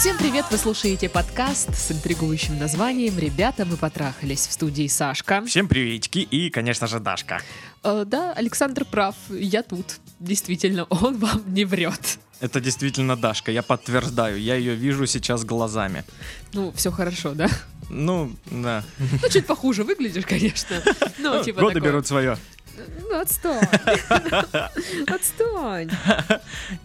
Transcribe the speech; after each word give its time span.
Всем 0.00 0.16
привет! 0.16 0.46
Вы 0.50 0.56
слушаете 0.56 1.10
подкаст 1.10 1.74
с 1.74 1.92
интригующим 1.92 2.58
названием 2.58 3.18
«Ребята, 3.18 3.66
мы 3.66 3.76
потрахались» 3.76 4.46
в 4.46 4.52
студии 4.52 4.86
Сашка. 4.86 5.44
Всем 5.44 5.68
приветики 5.68 6.20
и, 6.20 6.48
конечно 6.48 6.86
же, 6.86 7.00
Дашка. 7.00 7.42
Э, 7.82 8.04
да, 8.06 8.32
Александр 8.32 8.86
прав, 8.86 9.14
я 9.28 9.62
тут. 9.62 9.98
Действительно, 10.18 10.84
он 10.88 11.18
вам 11.18 11.42
не 11.52 11.66
врет. 11.66 12.18
Это 12.40 12.62
действительно 12.62 13.14
Дашка, 13.14 13.52
я 13.52 13.62
подтверждаю, 13.62 14.40
я 14.40 14.54
ее 14.54 14.74
вижу 14.74 15.04
сейчас 15.04 15.44
глазами. 15.44 16.02
Ну, 16.54 16.72
все 16.74 16.90
хорошо, 16.90 17.34
да? 17.34 17.50
Ну, 17.90 18.32
да. 18.46 18.82
Ну, 18.98 19.28
чуть 19.28 19.46
похуже 19.46 19.84
выглядишь, 19.84 20.24
конечно. 20.24 20.76
Ну, 21.18 21.44
типа 21.44 21.60
Годы 21.60 21.80
берут 21.80 22.06
свое. 22.06 22.38
Ну, 23.02 23.20
отстань. 23.20 23.68
Отстань. 25.06 25.90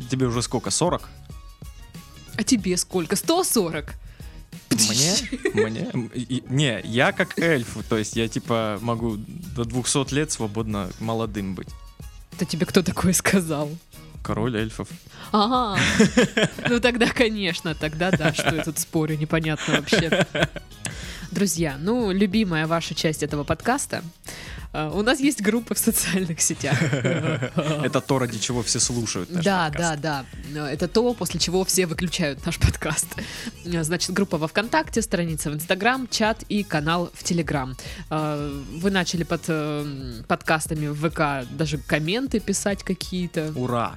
Тебе 0.09 0.25
уже 0.27 0.41
сколько, 0.41 0.69
40? 0.69 1.09
А 2.37 2.43
тебе 2.43 2.77
сколько? 2.77 3.15
140? 3.15 3.95
Мне? 4.71 5.13
Мне? 5.53 6.41
Не, 6.49 6.81
я 6.83 7.11
как 7.11 7.37
эльф, 7.39 7.77
то 7.87 7.97
есть 7.97 8.15
я 8.15 8.27
типа 8.27 8.79
могу 8.81 9.17
до 9.17 9.63
200 9.63 10.13
лет 10.13 10.31
свободно 10.31 10.89
молодым 10.99 11.55
быть. 11.55 11.69
Это 12.33 12.45
тебе 12.45 12.65
кто 12.65 12.81
такое 12.81 13.13
сказал? 13.13 13.69
Король 14.23 14.57
эльфов. 14.57 14.89
Ага. 15.31 15.79
Ну 16.69 16.79
тогда, 16.79 17.07
конечно, 17.07 17.75
тогда 17.75 18.11
да, 18.11 18.33
что 18.33 18.55
я 18.55 18.63
тут 18.63 18.79
спорю, 18.79 19.17
непонятно 19.17 19.75
вообще. 19.75 20.25
Друзья, 21.31 21.77
ну, 21.79 22.11
любимая 22.11 22.65
ваша 22.65 22.95
часть 22.95 23.21
этого 23.21 23.43
подкаста. 23.43 24.03
Э, 24.75 24.91
У 24.93 25.01
нас 25.01 25.19
есть 25.19 25.41
группа 25.41 25.73
в 25.75 25.77
социальных 25.79 26.41
сетях. 26.41 26.81
Это 26.93 28.01
то, 28.01 28.19
ради 28.19 28.39
чего 28.39 28.61
все 28.63 28.79
слушают 28.79 29.29
наш 29.31 29.43
Да, 29.45 29.65
подкаст. 29.69 30.01
да, 30.01 30.25
да. 30.53 30.71
Это 30.71 30.87
то, 30.87 31.13
после 31.13 31.39
чего 31.39 31.63
все 31.63 31.85
выключают 31.85 32.45
наш 32.45 32.57
подкаст. 32.59 33.07
Значит, 33.63 34.11
группа 34.11 34.37
во 34.37 34.47
ВКонтакте, 34.47 35.01
страница 35.01 35.49
в 35.51 35.53
Инстаграм, 35.55 36.07
чат 36.09 36.43
и 36.49 36.63
канал 36.63 37.09
в 37.13 37.23
Телеграм. 37.23 37.75
Э, 38.09 38.61
Вы 38.81 38.91
начали 38.91 39.23
под 39.23 39.43
э, 39.47 40.21
подкастами 40.27 40.87
в 40.87 41.09
ВК 41.09 41.47
даже 41.57 41.77
комменты 41.77 42.39
писать 42.39 42.83
какие-то. 42.83 43.51
Ура! 43.55 43.95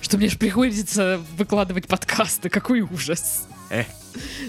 Что 0.00 0.18
мне 0.18 0.28
же 0.28 0.36
приходится 0.38 1.20
выкладывать 1.38 1.86
подкасты. 1.86 2.50
Какой 2.50 2.82
ужас. 2.82 3.46
Э. 3.70 3.84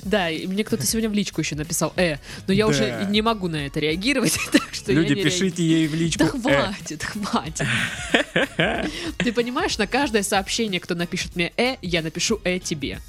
Да, 0.03 0.29
и 0.29 0.45
мне 0.45 0.63
кто-то 0.63 0.85
сегодня 0.85 1.09
в 1.09 1.13
личку 1.13 1.41
еще 1.41 1.55
написал 1.55 1.91
«э», 1.95 2.17
но 2.47 2.53
я 2.53 2.65
Да. 2.65 2.69
уже 2.71 3.07
не 3.09 3.21
могу 3.21 3.47
на 3.47 3.65
это 3.65 3.79
реагировать, 3.79 4.37
так 4.51 4.73
что 4.73 4.91
я 4.91 4.99
Люди, 4.99 5.15
пишите 5.15 5.63
ей 5.63 5.87
в 5.87 5.95
личку. 5.95 6.23
да 6.23 6.27
«э». 6.51 6.71
хватит, 6.73 7.03
хватит. 7.03 7.65
Ты 9.17 9.31
понимаешь, 9.33 9.77
на 9.77 9.87
каждое 9.87 10.23
сообщение, 10.23 10.79
кто 10.79 10.93
напишет 10.95 11.35
мне 11.35 11.51
«э», 11.57 11.77
я 11.81 12.01
напишу 12.01 12.39
«э» 12.43 12.59
тебе. 12.59 12.99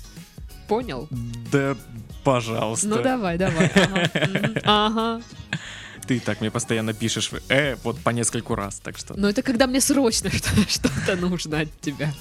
Понял? 0.68 1.08
Да, 1.52 1.76
пожалуйста. 2.24 2.88
Ну 2.88 3.02
давай, 3.02 3.36
давай. 3.38 3.70
Ага. 3.74 4.10
Ага. 4.64 5.22
Ты 6.06 6.20
так 6.20 6.40
мне 6.40 6.50
постоянно 6.50 6.92
пишешь 6.94 7.30
«э» 7.48 7.76
вот 7.82 7.98
по 7.98 8.10
нескольку 8.10 8.54
раз, 8.54 8.78
так 8.80 8.96
что... 8.96 9.14
Но 9.18 9.28
это 9.28 9.42
когда 9.42 9.66
мне 9.66 9.80
срочно 9.80 10.30
что- 10.30 10.50
что-то 10.68 11.16
нужно 11.16 11.60
от 11.60 11.80
тебя. 11.80 12.12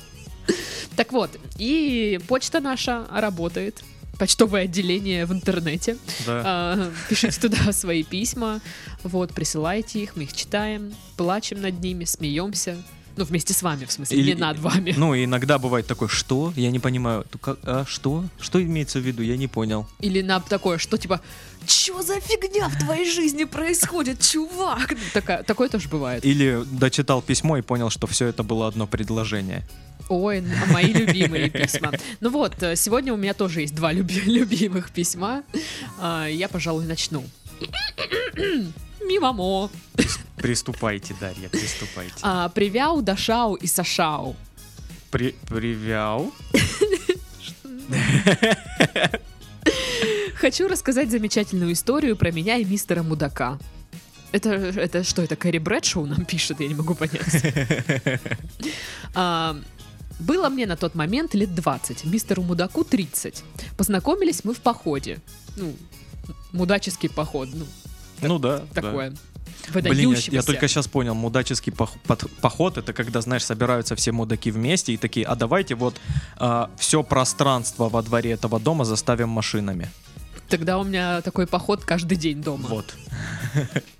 Так 0.96 1.12
вот, 1.12 1.32
и 1.58 2.20
почта 2.28 2.60
наша 2.60 3.06
работает. 3.12 3.84
Почтовое 4.18 4.64
отделение 4.64 5.26
в 5.26 5.34
интернете. 5.34 5.98
Да. 6.26 6.42
А, 6.46 6.92
Пишите 7.10 7.38
туда 7.42 7.72
свои 7.74 8.04
письма. 8.04 8.62
Вот, 9.04 9.34
присылайте 9.34 10.00
их, 10.00 10.16
мы 10.16 10.23
их 10.23 10.34
читаем, 10.34 10.94
плачем 11.18 11.62
над 11.62 11.82
ними, 11.82 12.06
смеемся. 12.06 12.78
Ну, 13.17 13.23
вместе 13.26 13.53
с 13.53 13.61
вами, 13.64 13.86
в 13.86 13.92
смысле, 13.92 14.17
Или- 14.17 14.33
не 14.33 14.39
над 14.39 14.59
вами. 14.59 14.93
Ну, 14.98 15.15
иногда 15.15 15.58
бывает 15.58 15.87
такое, 15.87 16.09
что? 16.09 16.52
Я 16.55 16.71
не 16.71 16.80
понимаю. 16.80 17.26
Как- 17.42 17.59
А, 17.64 17.86
что? 17.87 18.26
Что 18.39 18.61
имеется 18.61 18.99
в 18.99 19.03
виду? 19.03 19.21
Я 19.23 19.37
не 19.37 19.48
понял. 19.48 19.87
Или 20.02 20.21
на 20.21 20.39
такое, 20.39 20.77
что 20.77 20.98
типа, 20.98 21.21
чё 21.65 22.02
за 22.02 22.20
фигня 22.20 22.67
в 22.70 22.77
твоей 22.77 23.09
жизни 23.09 23.45
происходит, 23.45 24.21
чувак? 24.21 24.92
Ну, 24.92 24.98
Такая, 25.14 25.43
такое 25.43 25.70
тоже 25.70 25.87
бывает. 25.89 26.25
Или 26.25 26.64
дочитал 26.71 27.21
письмо 27.21 27.58
и 27.58 27.61
понял, 27.61 27.89
что 27.89 28.05
все 28.08 28.27
это 28.27 28.43
было 28.43 28.67
одно 28.67 28.86
предложение. 28.87 29.65
Ой, 30.09 30.43
мои 30.71 30.93
любимые 30.93 31.49
письма. 31.49 31.92
Ну 32.20 32.30
вот, 32.30 32.61
э, 32.61 32.75
сегодня 32.75 33.14
у 33.14 33.17
меня 33.17 33.33
тоже 33.33 33.61
есть 33.61 33.73
два 33.73 33.92
люби- 33.93 34.21
любимых 34.25 34.92
письма. 34.92 35.43
А, 35.99 36.27
Я, 36.27 36.48
пожалуй, 36.49 36.86
начну. 36.86 37.23
Мимамо. 39.02 39.70
Приступайте, 40.45 41.16
Дарья, 41.20 41.50
приступайте. 41.50 42.14
А, 42.22 42.50
Привяу, 42.50 43.02
Дашау 43.02 43.56
и 43.56 43.66
Сашау. 43.66 44.36
При, 45.10 45.32
привял. 45.48 46.32
Хочу 50.36 50.67
рассказать 50.67 51.10
замечательную 51.10 51.73
историю 51.73 52.16
про 52.16 52.32
меня 52.32 52.58
и 52.58 52.64
мистера 52.64 53.02
Мудака. 53.02 53.58
Это, 54.32 54.52
это 54.52 55.04
что, 55.04 55.23
это 55.23 55.36
Кэрри 55.36 55.58
Брэдшоу 55.58 56.05
нам 56.05 56.26
пишет? 56.26 56.60
Я 56.60 56.67
не 56.67 56.76
могу 56.76 56.94
понять. 56.94 58.22
А, 59.16 59.58
Было 60.20 60.50
мне 60.50 60.67
на 60.67 60.78
тот 60.78 60.94
момент 60.94 61.34
лет 61.34 61.55
20, 61.55 62.05
мистеру 62.05 62.44
Мудаку 62.44 62.84
30. 62.84 63.44
Познакомились 63.78 64.44
мы 64.44 64.54
в 64.54 64.60
походе. 64.60 65.17
Ну, 65.55 65.73
мудаческий 66.52 67.10
поход, 67.10 67.50
ну, 67.52 67.66
Ну 68.22 68.38
да. 68.38 68.60
да. 68.60 68.82
такое. 68.82 69.16
Блин, 69.73 70.11
я, 70.11 70.17
я 70.32 70.42
только 70.44 70.67
сейчас 70.67 70.88
понял, 70.88 71.16
мудаческий 71.16 71.72
пох- 71.73 71.98
под- 72.06 72.30
поход 72.42 72.78
это 72.78 72.94
когда, 72.94 73.22
знаешь, 73.22 73.44
собираются 73.44 73.95
все 73.95 74.11
мудаки 74.11 74.52
вместе 74.52 74.94
и 74.94 74.98
такие, 74.98 75.26
а 75.26 75.36
давайте 75.36 75.76
вот 75.76 75.95
все 76.78 77.04
пространство 77.04 77.89
во 77.89 78.02
дворе 78.02 78.32
этого 78.32 78.60
дома 78.60 78.86
заставим 78.86 79.30
машинами. 79.30 79.89
Тогда 80.48 80.78
у 80.78 80.84
меня 80.84 81.22
такой 81.22 81.48
поход 81.48 81.84
каждый 81.84 82.17
день 82.17 82.42
дома. 82.44 82.67
Вот. 82.70 82.94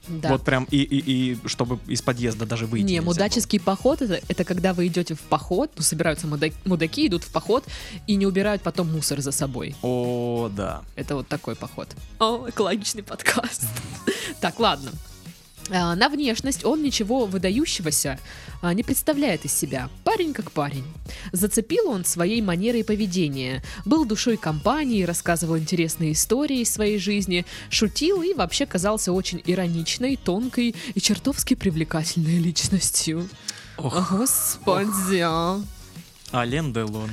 Да. 0.08 0.30
Вот 0.30 0.44
прям 0.44 0.66
и, 0.70 0.78
и, 0.78 1.32
и 1.34 1.48
чтобы 1.48 1.80
из 1.88 2.04
подъезда 2.04 2.46
даже 2.46 2.68
выйти. 2.68 2.84
Не, 2.84 2.90
нельзя 2.94 3.02
было. 3.02 3.14
мудаческий 3.14 3.60
поход 3.60 4.04
это, 4.04 4.22
это 4.28 4.44
когда 4.44 4.72
вы 4.76 4.86
идете 4.86 5.16
в 5.16 5.20
поход, 5.22 5.72
ну, 5.76 5.82
собираются 5.82 6.28
муда- 6.28 6.54
мудаки, 6.64 7.08
идут 7.08 7.24
в 7.24 7.32
поход 7.32 7.66
и 8.06 8.16
не 8.16 8.28
убирают 8.28 8.62
потом 8.62 8.94
мусор 8.94 9.22
за 9.22 9.32
собой. 9.32 9.76
О, 9.82 10.52
да. 10.56 10.84
Это 10.96 11.16
вот 11.16 11.28
такой 11.28 11.56
поход. 11.56 11.88
О, 12.20 12.48
экологичный 12.48 13.02
подкаст. 13.02 13.64
Так, 14.42 14.60
ладно. 14.60 14.92
А, 15.72 15.96
На 15.96 16.10
внешность 16.10 16.64
он 16.64 16.84
ничего 16.84 17.26
выдающегося 17.26 18.20
а, 18.62 18.74
не 18.74 18.84
представляет 18.84 19.46
из 19.46 19.54
себя. 19.54 19.90
Парень 20.04 20.34
как 20.34 20.52
парень. 20.52 20.86
Зацепил 21.32 21.90
он 21.90 22.06
своей 22.06 22.42
манерой 22.42 22.84
поведения. 22.84 23.64
Был 23.84 24.06
душой 24.06 24.38
компании, 24.38 25.04
рассказывал 25.04 25.58
интересные 25.58 26.12
истории 26.12 26.62
из 26.62 26.72
своей 26.72 27.00
жизни, 27.00 27.46
шутил 27.70 28.22
и 28.22 28.34
вообще 28.34 28.66
казался 28.66 29.12
очень 29.12 29.42
ироничной, 29.46 30.18
тонкой 30.18 30.76
и 30.94 31.02
чертовски 31.02 31.56
привлекательной 31.56 32.38
личностью. 32.38 33.28
Ох. 33.78 34.12
Господи. 34.12 35.26
Ален 36.34 36.74
Делон. 36.74 37.10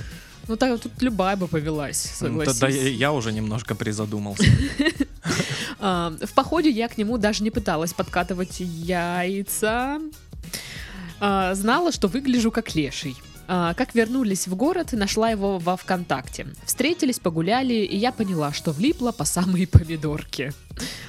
Ну 0.48 0.56
так 0.56 0.80
тут 0.80 1.00
любая 1.00 1.36
бы 1.36 1.46
повелась, 1.46 2.16
Ну, 2.20 2.26
согласись. 2.26 2.58
Тогда 2.58 2.76
я, 2.76 2.88
я 2.88 3.12
уже 3.12 3.32
немножко 3.32 3.74
призадумался. 3.74 4.44
А, 5.82 6.14
В 6.22 6.32
походе 6.32 6.70
я 6.70 6.88
к 6.88 6.96
нему 6.96 7.18
даже 7.18 7.42
не 7.42 7.50
пыталась 7.50 7.92
подкатывать 7.92 8.60
яйца. 8.60 9.98
А, 11.20 11.54
Знала, 11.54 11.90
что 11.92 12.06
выгляжу 12.06 12.52
как 12.52 12.74
леший. 12.76 13.16
А, 13.48 13.74
Как 13.74 13.94
вернулись 13.96 14.46
в 14.46 14.54
город, 14.54 14.92
нашла 14.92 15.30
его 15.30 15.58
во 15.58 15.76
ВКонтакте. 15.76 16.46
Встретились, 16.64 17.18
погуляли, 17.18 17.74
и 17.74 17.96
я 17.96 18.12
поняла, 18.12 18.52
что 18.52 18.70
влипла 18.70 19.10
по 19.10 19.24
самые 19.24 19.66
помидорки. 19.66 20.52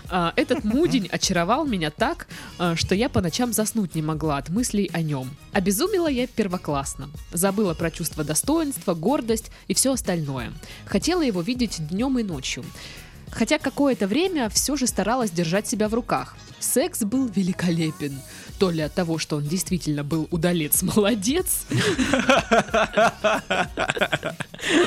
Этот 0.10 0.64
мудень 0.64 1.08
очаровал 1.08 1.66
меня 1.66 1.92
так, 1.92 2.28
что 2.76 2.96
я 2.96 3.10
по 3.10 3.22
ночам 3.22 3.54
заснуть 3.54 3.94
не 3.94 4.02
могла 4.02 4.38
от 4.38 4.50
мыслей 4.50 4.90
о 4.92 5.02
нем. 5.02 5.30
Обезумела 5.54 6.08
я 6.08 6.26
первоклассно. 6.26 7.10
Забыла 7.32 7.76
про 7.76 7.92
чувство 7.92 8.24
достоинства, 8.24 8.96
гордость 8.96 9.52
и 9.68 9.76
все 9.76 9.94
остальное. 9.94 10.52
Хотела 10.86 11.22
его 11.22 11.42
видеть 11.42 11.88
днем 11.88 12.18
и 12.18 12.24
ночью. 12.24 12.66
Хотя 13.34 13.58
какое-то 13.58 14.08
время 14.08 14.50
все 14.50 14.76
же 14.76 14.88
старалась 14.88 15.32
держать 15.32 15.68
себя 15.68 15.90
в 15.90 15.94
руках. 15.94 16.36
Секс 16.60 17.02
был 17.04 17.28
великолепен. 17.28 18.20
То 18.60 18.70
ли 18.70 18.82
от 18.82 18.94
того, 18.94 19.18
что 19.18 19.38
он 19.38 19.44
действительно 19.48 20.04
был 20.04 20.28
удалец 20.32 20.82
молодец, 20.96 21.66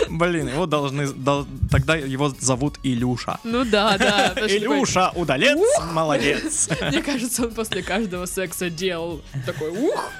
Блин, 0.08 0.48
его 0.48 0.66
должны... 0.66 1.08
дол- 1.08 1.46
Тогда 1.70 1.96
его 1.96 2.28
зовут 2.40 2.78
Илюша. 2.82 3.38
ну 3.44 3.64
да, 3.64 3.98
да. 3.98 4.32
Илюша, 4.48 5.10
удалец, 5.14 5.58
молодец. 5.92 6.68
Мне 6.80 7.02
кажется, 7.02 7.44
он 7.46 7.50
после 7.52 7.82
каждого 7.82 8.26
секса 8.26 8.70
делал 8.70 9.20
такой 9.44 9.70
ух. 9.70 10.10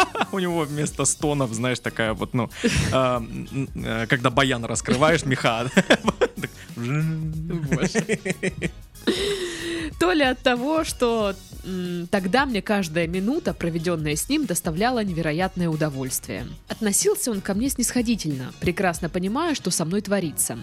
У 0.32 0.38
него 0.38 0.60
вместо 0.60 1.04
стонов, 1.04 1.52
знаешь, 1.52 1.78
такая 1.78 2.14
вот, 2.14 2.34
ну, 2.34 2.50
а, 2.92 3.22
э, 3.74 4.06
когда 4.08 4.30
баян 4.30 4.64
раскрываешь, 4.64 5.24
меха. 5.24 5.66
То 9.98 10.12
ли 10.12 10.22
от 10.22 10.38
того, 10.40 10.84
что 10.84 11.34
тогда 12.10 12.46
мне 12.46 12.62
каждая 12.62 13.06
минута, 13.06 13.54
проведенная 13.54 14.16
с 14.16 14.28
ним, 14.28 14.46
доставляла 14.46 15.04
невероятное 15.04 15.68
удовольствие. 15.68 16.46
Относился 16.68 17.30
он 17.30 17.40
ко 17.40 17.54
мне 17.54 17.68
снисходительно, 17.68 18.52
прекрасно 18.60 19.08
понимая, 19.08 19.54
что 19.54 19.70
со 19.70 19.84
мной 19.84 20.00
творится. 20.00 20.58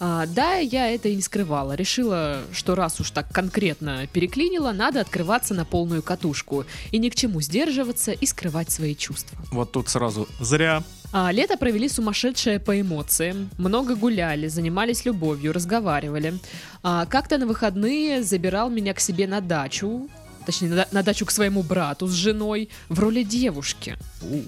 А, 0.00 0.26
да, 0.26 0.56
я 0.56 0.90
это 0.90 1.08
и 1.08 1.16
не 1.16 1.22
скрывала. 1.22 1.74
Решила, 1.74 2.42
что 2.52 2.74
раз 2.74 3.00
уж 3.00 3.10
так 3.10 3.30
конкретно 3.30 4.06
переклинила, 4.12 4.72
надо 4.72 5.00
открываться 5.00 5.54
на 5.54 5.64
полную 5.64 6.02
катушку. 6.02 6.64
И 6.90 6.98
ни 6.98 7.08
к 7.08 7.14
чему 7.14 7.40
сдерживаться 7.40 8.12
и 8.12 8.26
скрывать 8.26 8.70
свои 8.70 8.94
чувства. 8.94 9.38
Вот 9.50 9.72
тут 9.72 9.88
сразу 9.88 10.28
зря. 10.40 10.82
А, 11.12 11.30
лето 11.30 11.56
провели 11.56 11.88
сумасшедшее 11.88 12.58
по 12.58 12.80
эмоциям. 12.80 13.50
Много 13.56 13.94
гуляли, 13.94 14.48
занимались 14.48 15.04
любовью, 15.04 15.52
разговаривали. 15.52 16.34
А, 16.82 17.06
как-то 17.06 17.38
на 17.38 17.46
выходные 17.46 18.22
забирал 18.22 18.68
меня 18.68 18.94
к 18.94 19.00
себе 19.00 19.26
на 19.28 19.40
дачу. 19.40 20.08
Точнее, 20.44 20.70
на, 20.70 20.88
на 20.90 21.02
дачу 21.02 21.24
к 21.24 21.30
своему 21.30 21.62
брату 21.62 22.06
с 22.06 22.12
женой 22.12 22.68
в 22.88 22.98
роли 22.98 23.22
девушки. 23.22 23.96
У. 24.22 24.42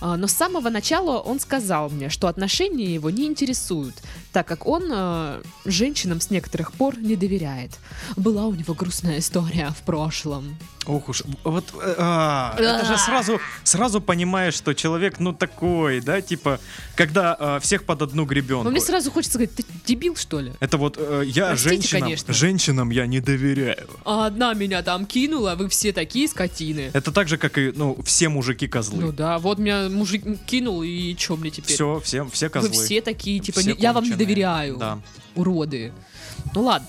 А, 0.00 0.16
Но 0.16 0.26
с 0.26 0.32
самого 0.32 0.70
начала 0.70 1.18
он 1.18 1.40
сказал 1.40 1.90
мне, 1.90 2.08
что 2.08 2.28
отношения 2.28 2.94
его 2.94 3.10
не 3.10 3.26
интересуют, 3.26 3.94
так 4.32 4.46
как 4.46 4.66
он 4.66 4.84
э, 4.90 5.42
женщинам 5.64 6.20
с 6.20 6.30
некоторых 6.30 6.72
пор 6.72 6.98
не 6.98 7.16
доверяет. 7.16 7.78
Была 8.16 8.46
у 8.46 8.54
него 8.54 8.74
грустная 8.74 9.18
история 9.18 9.70
в 9.70 9.82
прошлом. 9.82 10.56
Ох 10.86 11.10
уж, 11.10 11.22
вот 11.44 11.64
э, 11.74 11.94
а, 11.98 12.54
это 12.58 12.86
же 12.86 12.96
сразу, 12.96 13.38
сразу 13.64 14.00
понимаешь, 14.00 14.54
что 14.54 14.72
человек, 14.74 15.18
ну 15.20 15.34
такой, 15.34 16.00
да, 16.00 16.22
типа, 16.22 16.58
когда 16.96 17.36
э, 17.38 17.60
всех 17.60 17.84
под 17.84 18.00
одну 18.00 18.24
гребенку. 18.24 18.64
Но 18.64 18.70
мне 18.70 18.80
сразу 18.80 19.10
хочется 19.10 19.34
сказать, 19.34 19.54
ты 19.54 19.64
дебил 19.86 20.16
что 20.16 20.40
ли? 20.40 20.52
Это 20.58 20.78
вот 20.78 20.96
э, 20.98 21.24
я 21.26 21.48
Простите, 21.48 21.70
женщинам, 21.70 22.02
конечно. 22.04 22.32
женщинам 22.34 22.90
я 22.90 23.06
не 23.06 23.20
доверяю. 23.20 23.88
А 24.06 24.26
одна 24.26 24.54
меня 24.54 24.82
там 24.82 25.04
кинула, 25.04 25.54
вы 25.54 25.68
все 25.68 25.92
такие 25.92 26.26
скотины. 26.28 26.90
Это 26.94 27.12
так 27.12 27.28
же, 27.28 27.36
как 27.36 27.58
и, 27.58 27.72
ну, 27.76 27.98
все 28.02 28.30
мужики 28.30 28.66
козлы. 28.66 29.02
Ну 29.02 29.12
да, 29.12 29.38
вот 29.38 29.58
меня 29.58 29.90
мужик 29.90 30.24
кинул, 30.46 30.82
и 30.82 31.14
чё 31.14 31.36
мне 31.36 31.50
теперь? 31.50 31.74
все, 31.74 32.00
все, 32.02 32.26
все 32.32 32.46
Вы 32.46 32.50
козлы. 32.52 32.72
все 32.72 33.02
такие, 33.02 33.38
типа, 33.40 33.60
Все 33.60 33.74
не- 33.74 33.80
я 33.82 33.92
вам 33.92 34.04
не 34.04 34.14
доверяю, 34.14 34.78
Да. 34.78 34.98
уроды. 35.34 35.92
Ну 36.54 36.62
ладно. 36.62 36.88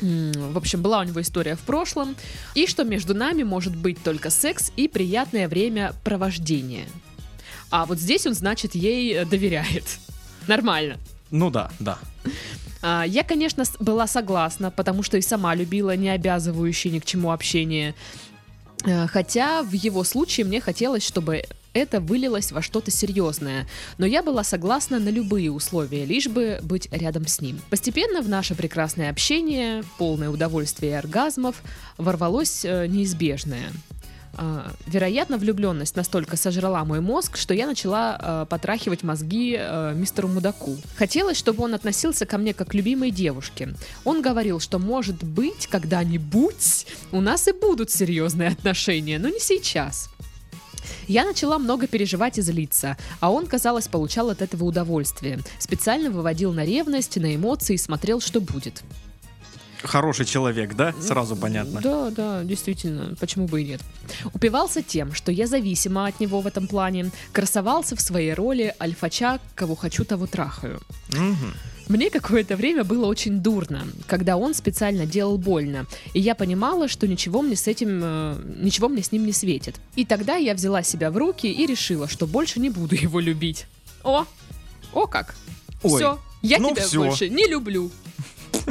В 0.00 0.56
общем, 0.56 0.82
была 0.82 1.00
у 1.00 1.04
него 1.04 1.20
история 1.20 1.56
в 1.56 1.60
прошлом, 1.60 2.14
и 2.54 2.66
что 2.66 2.84
между 2.84 3.14
нами 3.14 3.42
может 3.42 3.74
быть 3.74 4.02
только 4.02 4.30
секс 4.30 4.72
и 4.76 4.88
приятное 4.88 5.48
время 5.48 5.92
провождения. 6.04 6.86
А 7.70 7.84
вот 7.84 7.98
здесь 7.98 8.26
он, 8.26 8.34
значит, 8.34 8.74
ей 8.74 9.12
э, 9.14 9.24
доверяет. 9.26 9.84
Нормально. 10.46 10.96
Ну 11.30 11.50
да, 11.50 11.70
да. 11.78 11.98
А, 12.80 13.04
Я, 13.06 13.24
конечно, 13.24 13.64
была 13.78 14.06
согласна, 14.06 14.70
потому 14.70 15.02
что 15.02 15.16
и 15.18 15.20
сама 15.20 15.54
любила 15.54 15.94
не 15.96 16.08
обязывающее 16.08 16.92
ни 16.92 16.98
к 16.98 17.04
чему 17.04 17.30
общение. 17.30 17.94
Э, 18.86 19.06
Хотя 19.06 19.62
в 19.62 19.72
его 19.72 20.04
случае 20.04 20.46
мне 20.46 20.60
хотелось, 20.60 21.06
чтобы 21.06 21.44
это 21.74 22.00
вылилось 22.00 22.52
во 22.52 22.62
что-то 22.62 22.90
серьезное. 22.90 23.66
Но 23.98 24.06
я 24.06 24.22
была 24.22 24.44
согласна 24.44 24.98
на 24.98 25.08
любые 25.08 25.50
условия, 25.50 26.04
лишь 26.04 26.28
бы 26.28 26.58
быть 26.62 26.88
рядом 26.90 27.26
с 27.26 27.40
ним. 27.40 27.60
Постепенно 27.70 28.22
в 28.22 28.28
наше 28.28 28.54
прекрасное 28.54 29.10
общение, 29.10 29.84
полное 29.98 30.30
удовольствия 30.30 30.90
и 30.90 30.94
оргазмов, 30.94 31.62
ворвалось 31.96 32.64
э, 32.64 32.86
неизбежное. 32.86 33.72
А, 34.34 34.72
Вероятно, 34.86 35.36
влюбленность 35.36 35.96
настолько 35.96 36.36
сожрала 36.36 36.84
мой 36.84 37.00
мозг, 37.00 37.36
что 37.36 37.54
я 37.54 37.66
начала 37.66 38.18
э, 38.20 38.46
потрахивать 38.48 39.02
мозги 39.02 39.56
э, 39.58 39.94
мистеру 39.94 40.28
Мудаку. 40.28 40.76
Хотелось, 40.96 41.36
чтобы 41.36 41.64
он 41.64 41.74
относился 41.74 42.24
ко 42.24 42.38
мне 42.38 42.54
как 42.54 42.68
к 42.68 42.74
любимой 42.74 43.10
девушке. 43.10 43.70
Он 44.04 44.22
говорил, 44.22 44.60
что 44.60 44.78
может 44.78 45.24
быть, 45.24 45.66
когда-нибудь 45.66 46.86
у 47.12 47.20
нас 47.20 47.48
и 47.48 47.52
будут 47.52 47.90
серьезные 47.90 48.50
отношения, 48.50 49.18
но 49.18 49.28
не 49.28 49.40
сейчас. 49.40 50.10
Я 51.06 51.24
начала 51.24 51.58
много 51.58 51.86
переживать 51.86 52.38
и 52.38 52.42
злиться, 52.42 52.96
а 53.20 53.30
он, 53.30 53.46
казалось, 53.46 53.88
получал 53.88 54.30
от 54.30 54.42
этого 54.42 54.64
удовольствие. 54.64 55.40
Специально 55.58 56.10
выводил 56.10 56.52
на 56.52 56.64
ревность, 56.64 57.16
на 57.16 57.34
эмоции 57.34 57.74
и 57.74 57.78
смотрел, 57.78 58.20
что 58.20 58.40
будет. 58.40 58.82
Хороший 59.82 60.26
человек, 60.26 60.74
да? 60.74 60.92
Сразу 61.00 61.36
понятно. 61.36 61.80
Да, 61.80 62.10
да, 62.10 62.44
действительно, 62.44 63.14
почему 63.20 63.46
бы 63.46 63.62
и 63.62 63.64
нет. 63.64 63.80
Упивался 64.34 64.82
тем, 64.82 65.14
что 65.14 65.30
я 65.30 65.46
зависима 65.46 66.06
от 66.06 66.20
него 66.20 66.40
в 66.40 66.46
этом 66.46 66.66
плане, 66.66 67.10
красовался 67.32 67.94
в 67.94 68.00
своей 68.00 68.34
роли 68.34 68.74
альфача, 68.80 69.38
кого 69.54 69.76
хочу, 69.76 70.04
того 70.04 70.26
трахаю. 70.26 70.80
Мгм. 71.12 71.54
Мне 71.88 72.10
какое-то 72.10 72.54
время 72.56 72.84
было 72.84 73.06
очень 73.06 73.40
дурно, 73.40 73.84
когда 74.06 74.36
он 74.36 74.52
специально 74.52 75.06
делал 75.06 75.38
больно, 75.38 75.86
и 76.12 76.20
я 76.20 76.34
понимала, 76.34 76.86
что 76.86 77.08
ничего 77.08 77.40
мне 77.40 77.56
с 77.56 77.66
этим, 77.66 78.00
э, 78.02 78.36
ничего 78.58 78.88
мне 78.88 79.02
с 79.02 79.10
ним 79.10 79.24
не 79.24 79.32
светит. 79.32 79.76
И 79.96 80.04
тогда 80.04 80.36
я 80.36 80.54
взяла 80.54 80.82
себя 80.82 81.10
в 81.10 81.16
руки 81.16 81.46
и 81.46 81.66
решила, 81.66 82.06
что 82.06 82.26
больше 82.26 82.60
не 82.60 82.68
буду 82.68 82.94
его 83.00 83.20
любить. 83.20 83.66
О, 84.04 84.26
о 84.92 85.06
как! 85.06 85.34
Ой, 85.82 85.96
Все, 85.96 86.18
я 86.42 86.58
ну 86.58 86.72
тебя 86.72 86.82
всё. 86.86 87.04
больше 87.04 87.28
не 87.30 87.46
люблю. 87.46 87.90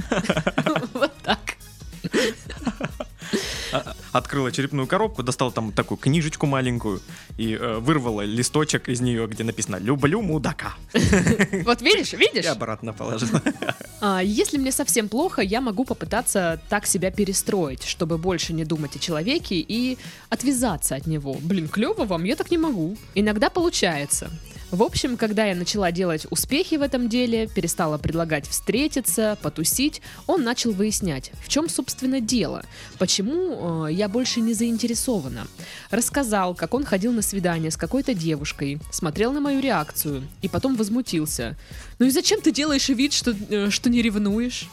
Открыла 4.11 4.51
черепную 4.51 4.87
коробку, 4.87 5.23
достала 5.23 5.51
там 5.51 5.71
такую 5.71 5.97
книжечку 5.97 6.45
маленькую 6.45 7.01
и 7.37 7.53
э, 7.53 7.77
вырвала 7.79 8.21
листочек 8.21 8.89
из 8.89 9.01
нее, 9.01 9.27
где 9.27 9.43
написано 9.43 9.77
«Люблю 9.77 10.21
мудака». 10.21 10.75
Вот 11.65 11.81
видишь, 11.81 12.13
видишь? 12.13 12.45
И 12.45 12.47
обратно 12.47 12.93
положила. 12.93 13.41
А, 13.99 14.21
Если 14.21 14.59
мне 14.59 14.71
совсем 14.71 15.09
плохо, 15.09 15.41
я 15.41 15.59
могу 15.59 15.83
попытаться 15.83 16.61
так 16.69 16.85
себя 16.85 17.09
перестроить, 17.09 17.83
чтобы 17.83 18.19
больше 18.19 18.53
не 18.53 18.63
думать 18.63 18.95
о 18.95 18.99
человеке 18.99 19.55
и 19.55 19.97
отвязаться 20.29 20.95
от 20.95 21.07
него. 21.07 21.37
Блин, 21.41 21.67
клево 21.67 22.05
вам, 22.05 22.23
я 22.23 22.35
так 22.35 22.51
не 22.51 22.59
могу. 22.59 22.95
Иногда 23.15 23.49
получается. 23.49 24.29
В 24.69 24.83
общем, 24.83 25.15
когда 25.15 25.45
я 25.45 25.55
начала 25.55 25.91
делать 25.93 26.27
успехи 26.29 26.75
в 26.75 26.81
этом 26.81 27.07
деле, 27.07 27.47
перестала 27.47 27.97
предлагать 27.97 28.45
встретиться, 28.45 29.37
потусить, 29.41 30.01
он 30.25 30.43
начал 30.43 30.71
выяснять, 30.71 31.31
в 31.41 31.47
чем, 31.47 31.69
собственно, 31.69 32.19
дело, 32.19 32.65
почему 32.99 33.85
э, 33.87 33.93
я 33.93 34.09
больше 34.09 34.41
не 34.41 34.53
заинтересована. 34.53 35.47
Рассказал, 35.89 36.53
как 36.53 36.73
он 36.73 36.83
ходил 36.83 37.13
на 37.13 37.21
свидание 37.21 37.71
с 37.71 37.77
какой-то 37.77 38.13
девушкой, 38.13 38.79
смотрел 38.91 39.31
на 39.31 39.39
мою 39.39 39.61
реакцию 39.61 40.27
и 40.41 40.49
потом 40.49 40.75
возмутился. 40.75 41.55
Ну 41.99 42.07
и 42.07 42.09
зачем 42.09 42.41
ты 42.41 42.51
делаешь 42.51 42.89
вид, 42.89 43.13
что, 43.13 43.33
э, 43.49 43.69
что 43.69 43.89
не 43.89 44.01
ревнуешь? 44.01 44.67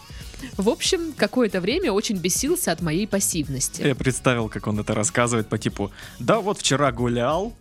В 0.56 0.68
общем, 0.70 1.12
какое-то 1.16 1.60
время 1.60 1.92
очень 1.92 2.16
бесился 2.16 2.72
от 2.72 2.82
моей 2.82 3.06
пассивности. 3.06 3.82
Я 3.82 3.94
представил, 3.94 4.48
как 4.48 4.66
он 4.66 4.80
это 4.80 4.92
рассказывает 4.92 5.48
по 5.48 5.56
типу 5.56 5.92
«Да 6.18 6.40
вот 6.40 6.58
вчера 6.58 6.90
гулял» 6.90 7.54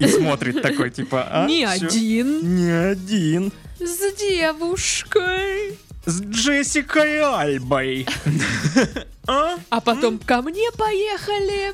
и 0.00 0.08
смотрит 0.08 0.60
такой 0.62 0.90
типа 0.90 1.26
«А, 1.30 1.46
Не 1.46 1.62
чё?» 1.78 1.86
один, 1.86 2.56
Не 2.56 2.70
один. 2.70 3.52
с 3.78 4.16
девушкой. 4.18 5.78
С 6.06 6.20
Джессикой 6.22 7.20
Альбой. 7.22 8.06
А? 9.26 9.58
А 9.68 9.80
потом 9.80 10.18
ко 10.18 10.42
мне 10.42 10.72
поехали. 10.76 11.72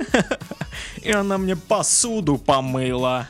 И 1.03 1.11
она 1.11 1.39
мне 1.39 1.57
посуду 1.57 2.37
помыла. 2.37 3.29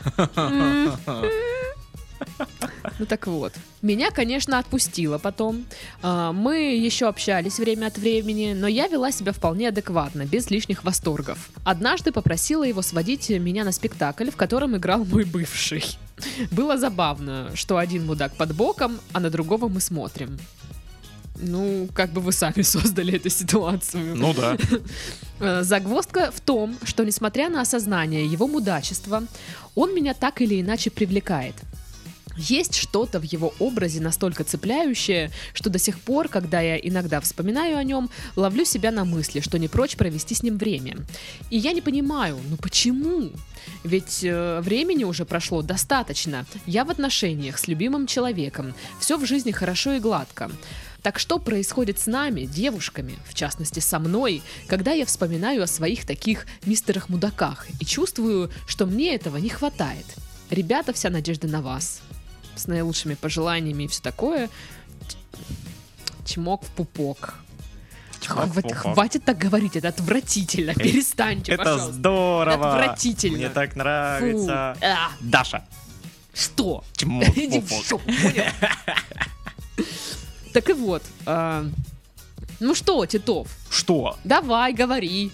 Ну 2.99 3.07
так 3.07 3.27
вот. 3.27 3.53
Меня, 3.83 4.11
конечно, 4.11 4.59
отпустило 4.59 5.19
потом. 5.19 5.67
А, 6.03 6.33
Мы 6.33 6.77
еще 6.77 7.09
общались 7.09 7.59
время 7.59 7.87
от 7.87 7.99
времени, 7.99 8.55
но 8.55 8.67
я 8.67 8.89
вела 8.89 9.13
себя 9.13 9.33
вполне 9.33 9.69
адекватно, 9.69 10.25
без 10.25 10.51
лишних 10.51 10.83
восторгов. 10.85 11.51
Однажды 11.65 12.11
попросила 12.11 12.65
его 12.65 12.83
сводить 12.83 13.29
меня 13.29 13.65
на 13.65 13.73
спектакль, 13.73 14.31
в 14.31 14.37
котором 14.37 14.77
играл 14.77 15.05
мой 15.05 15.25
бывший. 15.25 15.99
Было 16.51 16.79
забавно, 16.79 17.51
что 17.55 17.77
один 17.77 18.07
мудак 18.07 18.35
под 18.37 18.55
боком, 18.55 18.99
а 19.13 19.21
на 19.21 19.31
другого 19.31 19.69
мы 19.69 19.81
смотрим. 19.81 20.39
Ну, 21.39 21.89
как 21.95 22.13
бы 22.13 22.23
вы 22.23 22.33
сами 22.33 22.63
создали 22.63 23.17
эту 23.17 23.29
ситуацию. 23.29 24.17
Ну 24.17 24.33
да. 24.35 24.57
Э, 25.41 25.63
Загвоздка 25.63 26.31
в 26.31 26.41
том, 26.41 26.77
что 26.83 27.05
несмотря 27.05 27.51
на 27.51 27.61
осознание 27.61 28.25
его 28.25 28.47
мудачества, 28.47 29.23
он 29.75 29.95
меня 29.95 30.15
так 30.15 30.41
или 30.41 30.61
иначе 30.61 30.91
привлекает. 30.91 31.55
Есть 32.37 32.75
что-то 32.75 33.19
в 33.21 33.25
его 33.25 33.55
образе 33.59 34.01
настолько 34.01 34.45
цепляющее, 34.45 35.31
что 35.55 35.71
до 35.71 35.79
сих 35.79 36.01
пор, 36.01 36.29
когда 36.29 36.61
я 36.61 36.77
иногда 36.77 37.21
вспоминаю 37.21 37.77
о 37.77 37.85
нем, 37.85 38.11
ловлю 38.37 38.65
себя 38.65 38.91
на 38.91 39.05
мысли, 39.05 39.41
что 39.41 39.59
не 39.59 39.69
прочь 39.69 39.97
провести 39.97 40.35
с 40.35 40.43
ним 40.43 40.59
время. 40.59 40.97
И 41.51 41.59
я 41.59 41.73
не 41.73 41.81
понимаю, 41.81 42.39
ну 42.49 42.57
почему? 42.57 43.31
Ведь 43.85 44.21
э, 44.23 44.61
времени 44.61 45.05
уже 45.05 45.25
прошло 45.25 45.63
достаточно. 45.63 46.47
Я 46.67 46.85
в 46.85 46.91
отношениях 46.91 47.59
с 47.59 47.69
любимым 47.69 48.07
человеком. 48.07 48.75
Все 49.01 49.17
в 49.17 49.27
жизни 49.27 49.53
хорошо 49.53 49.95
и 49.95 50.01
гладко. 50.01 50.51
Так 51.03 51.19
что 51.21 51.39
происходит 51.39 52.01
с 52.01 52.07
нами, 52.07 52.47
девушками, 52.47 53.15
в 53.29 53.35
частности 53.35 53.79
со 53.79 54.01
мной, 54.01 54.43
когда 54.67 54.93
я 54.93 55.07
вспоминаю 55.07 55.63
о 55.63 55.69
своих 55.69 56.05
таких 56.05 56.47
мистерах-мудаках 56.65 57.67
и 57.81 57.85
чувствую, 57.85 58.51
что 58.67 58.87
мне 58.87 59.15
этого 59.15 59.37
не 59.37 59.49
хватает? 59.49 60.07
Ребята, 60.51 60.93
вся 60.93 61.11
надежда 61.11 61.47
на 61.47 61.63
вас. 61.63 62.01
С 62.57 62.67
наилучшими 62.67 63.15
пожеланиями 63.15 63.85
и 63.85 63.87
все 63.87 64.03
такое. 64.03 64.49
Чмок 66.25 66.65
в 66.65 66.71
пупок. 66.71 67.35
Хватит, 68.27 68.73
хватит 68.75 69.25
так 69.25 69.39
говорить, 69.39 69.77
это 69.77 69.89
отвратительно. 69.89 70.75
Перестаньте, 70.75 71.53
Это 71.53 71.63
пожалуйста. 71.63 71.93
здорово. 71.93 72.73
Отвратительно. 72.77 73.37
Мне 73.37 73.49
так 73.51 73.73
Фу. 73.75 73.79
нравится. 73.79 74.77
А, 74.83 75.11
Даша. 75.21 75.65
что? 76.35 76.83
Чмо, 76.97 77.23
Иди 77.37 77.61
в 77.61 77.71
жопу? 77.89 78.11
Так 80.53 80.71
и 80.71 80.73
вот. 80.73 81.03
а, 81.27 81.67
Ну 82.61 82.75
что, 82.75 83.05
Титов, 83.07 83.49
Что? 83.71 84.17
давай, 84.25 84.73
говори. 84.73 85.31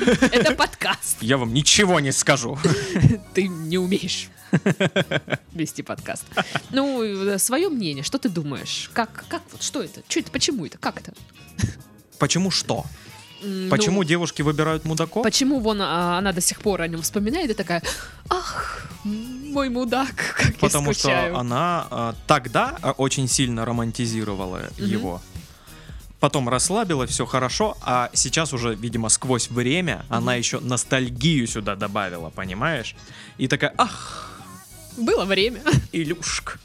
Это 0.32 0.54
подкаст. 0.54 1.18
Я 1.20 1.38
вам 1.38 1.52
ничего 1.52 2.00
не 2.00 2.12
скажу. 2.12 2.58
Ты 3.34 3.48
не 3.48 3.78
умеешь 3.78 4.28
вести 5.52 5.82
подкаст. 5.82 6.24
Ну, 6.70 7.38
свое 7.38 7.68
мнение, 7.68 8.04
что 8.04 8.18
ты 8.18 8.28
думаешь? 8.28 8.90
Как, 8.92 9.24
как 9.28 9.42
вот, 9.50 9.62
что 9.62 9.82
это? 9.82 10.02
Что 10.08 10.20
это? 10.20 10.30
Почему 10.30 10.66
это? 10.66 10.78
Как 10.78 11.00
это? 11.00 11.14
Почему 12.18 12.50
что? 12.50 12.84
Почему 13.70 14.02
ну, 14.02 14.04
девушки 14.04 14.42
выбирают 14.42 14.84
мудаков? 14.84 15.24
Почему 15.24 15.58
вон 15.58 15.80
а, 15.82 16.18
она 16.18 16.32
до 16.32 16.40
сих 16.40 16.60
пор 16.60 16.82
о 16.82 16.86
нем 16.86 17.02
вспоминает 17.02 17.50
и 17.50 17.54
такая, 17.54 17.82
ах, 18.28 18.88
мой 19.04 19.68
мудак, 19.68 20.14
как 20.36 20.56
Потому 20.58 20.88
я 20.88 20.94
что 20.94 21.02
скучаю. 21.02 21.36
она 21.36 21.86
а, 21.90 22.14
тогда 22.28 22.76
а, 22.82 22.92
очень 22.92 23.26
сильно 23.28 23.64
романтизировала 23.64 24.70
Мгм. 24.78 24.86
его. 24.86 25.22
Потом 26.22 26.48
расслабила, 26.48 27.04
все 27.08 27.26
хорошо, 27.26 27.76
а 27.80 28.08
сейчас 28.12 28.52
уже, 28.52 28.76
видимо, 28.76 29.08
сквозь 29.08 29.50
время 29.50 30.04
она 30.08 30.36
еще 30.36 30.60
ностальгию 30.60 31.48
сюда 31.48 31.74
добавила, 31.74 32.30
понимаешь? 32.30 32.94
И 33.38 33.48
такая, 33.48 33.74
ах, 33.76 34.30
Было 34.96 35.24
время. 35.24 35.62
Илюшка, 35.90 36.60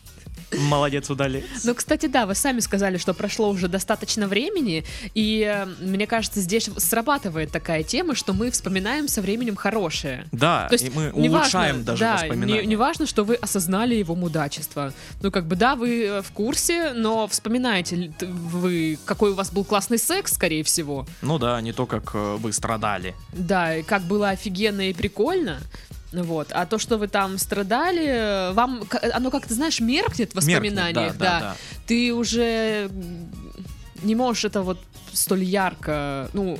молодец 0.51 1.09
удалец. 1.09 1.45
Ну, 1.63 1.75
кстати, 1.75 2.05
да, 2.05 2.25
вы 2.25 2.35
сами 2.35 2.59
сказали, 2.59 2.97
что 2.97 3.13
прошло 3.13 3.49
уже 3.49 3.67
достаточно 3.67 4.27
времени, 4.27 4.85
и 5.13 5.41
э, 5.41 5.65
мне 5.81 6.07
кажется, 6.07 6.41
здесь 6.41 6.69
срабатывает 6.77 7.51
такая 7.51 7.83
тема, 7.83 8.15
что 8.15 8.33
мы 8.33 8.51
вспоминаем 8.51 9.07
со 9.07 9.21
временем 9.21 9.55
хорошее. 9.55 10.25
Да, 10.31 10.67
То 10.67 10.75
есть 10.75 10.85
и 10.85 10.89
мы 10.89 11.11
улучшаем 11.11 11.77
важно, 11.77 11.83
даже 11.83 11.99
да, 11.99 12.13
воспоминания. 12.13 12.61
Не, 12.61 12.67
не 12.67 12.75
важно, 12.75 13.05
что 13.05 13.23
вы 13.23 13.35
осознали 13.35 13.95
его 13.95 14.15
мудачество. 14.15 14.93
Ну, 15.21 15.31
как 15.31 15.47
бы, 15.47 15.55
да, 15.55 15.75
вы 15.75 16.03
э, 16.03 16.21
в 16.21 16.31
курсе, 16.31 16.93
но 16.93 17.27
вспоминаете 17.27 18.13
вы, 18.21 18.97
какой 19.05 19.31
у 19.31 19.35
вас 19.35 19.51
был 19.51 19.63
классный 19.63 19.97
секс, 19.97 20.33
скорее 20.33 20.63
всего. 20.63 21.05
Ну 21.21 21.37
да, 21.39 21.59
не 21.61 21.73
то, 21.73 21.85
как 21.85 22.11
э, 22.13 22.37
вы 22.39 22.53
страдали. 22.53 23.15
Да, 23.33 23.75
и 23.75 23.83
как 23.83 24.03
было 24.03 24.29
офигенно 24.29 24.89
и 24.89 24.93
прикольно. 24.93 25.59
Вот. 26.11 26.51
А 26.51 26.65
то, 26.65 26.77
что 26.79 26.97
вы 26.97 27.07
там 27.07 27.37
страдали, 27.37 28.53
вам 28.53 28.83
оно 29.13 29.31
как-то, 29.31 29.53
знаешь, 29.53 29.79
меркнет 29.79 30.33
в 30.33 30.35
Меркнет, 30.35 30.35
воспоминаниях. 30.35 31.17
да, 31.17 31.39
да, 31.39 31.39
да. 31.39 31.55
Ты 31.85 32.13
уже 32.13 32.89
не 34.03 34.15
можешь 34.15 34.45
это 34.45 34.61
вот 34.61 34.79
столь 35.11 35.43
ярко, 35.43 36.29
ну, 36.33 36.59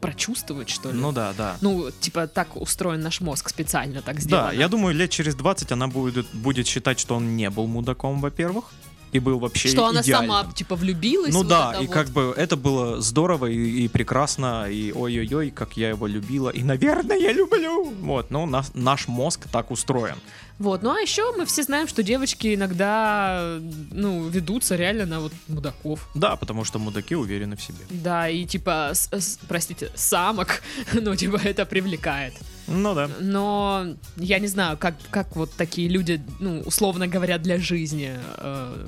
прочувствовать, 0.00 0.68
что 0.68 0.90
ли. 0.90 0.98
Ну 0.98 1.12
да, 1.12 1.32
да. 1.38 1.56
Ну, 1.60 1.90
типа, 1.90 2.26
так 2.26 2.56
устроен 2.56 3.00
наш 3.00 3.20
мозг, 3.20 3.48
специально 3.48 4.02
так 4.02 4.20
сделано. 4.20 4.48
Да, 4.48 4.52
я 4.52 4.68
думаю, 4.68 4.94
лет 4.94 5.10
через 5.10 5.36
20 5.36 5.70
она 5.72 5.86
будет, 5.86 6.26
будет 6.32 6.66
считать, 6.66 6.98
что 6.98 7.14
он 7.14 7.36
не 7.36 7.48
был 7.50 7.68
мудаком, 7.68 8.20
во-первых, 8.20 8.64
и 9.12 9.18
был 9.18 9.38
вообще 9.38 9.68
Что 9.68 9.86
она 9.86 10.00
идеальным. 10.00 10.30
сама, 10.30 10.52
типа, 10.52 10.74
влюбилась. 10.74 11.32
Ну 11.32 11.40
вот 11.40 11.48
да, 11.48 11.76
и 11.80 11.86
вот. 11.86 11.92
как 11.92 12.08
бы 12.08 12.34
это 12.36 12.56
было 12.56 13.00
здорово 13.00 13.46
и, 13.46 13.84
и 13.84 13.88
прекрасно, 13.88 14.68
и 14.70 14.90
ой-ой-ой, 14.92 15.50
как 15.50 15.76
я 15.76 15.90
его 15.90 16.06
любила, 16.06 16.48
и, 16.48 16.62
наверное, 16.62 17.18
я 17.18 17.32
люблю. 17.32 17.92
Вот, 18.00 18.30
ну, 18.30 18.46
нас, 18.46 18.72
наш 18.74 19.08
мозг 19.08 19.46
так 19.52 19.70
устроен. 19.70 20.16
Вот, 20.58 20.82
ну 20.82 20.90
а 20.92 21.00
еще 21.00 21.22
мы 21.36 21.44
все 21.44 21.62
знаем, 21.62 21.88
что 21.88 22.02
девочки 22.02 22.54
иногда, 22.54 23.58
ну, 23.90 24.28
ведутся 24.28 24.76
реально 24.76 25.06
на 25.06 25.20
вот 25.20 25.32
мудаков. 25.48 26.08
Да, 26.14 26.36
потому 26.36 26.64
что 26.64 26.78
мудаки 26.78 27.16
уверены 27.16 27.56
в 27.56 27.62
себе. 27.62 27.78
Да, 27.90 28.28
и 28.28 28.44
типа, 28.44 28.90
с- 28.94 29.08
с- 29.12 29.38
простите, 29.48 29.90
самок, 29.94 30.62
ну, 30.92 31.16
типа, 31.16 31.36
это 31.42 31.66
привлекает. 31.66 32.34
Ну 32.68 32.94
да. 32.94 33.10
Но 33.20 33.86
я 34.16 34.38
не 34.38 34.46
знаю, 34.46 34.76
как, 34.78 34.94
как 35.10 35.34
вот 35.36 35.50
такие 35.52 35.88
люди, 35.88 36.22
ну, 36.40 36.60
условно 36.60 37.08
говоря, 37.08 37.38
для 37.38 37.58
жизни. 37.58 38.12
э, 38.38 38.86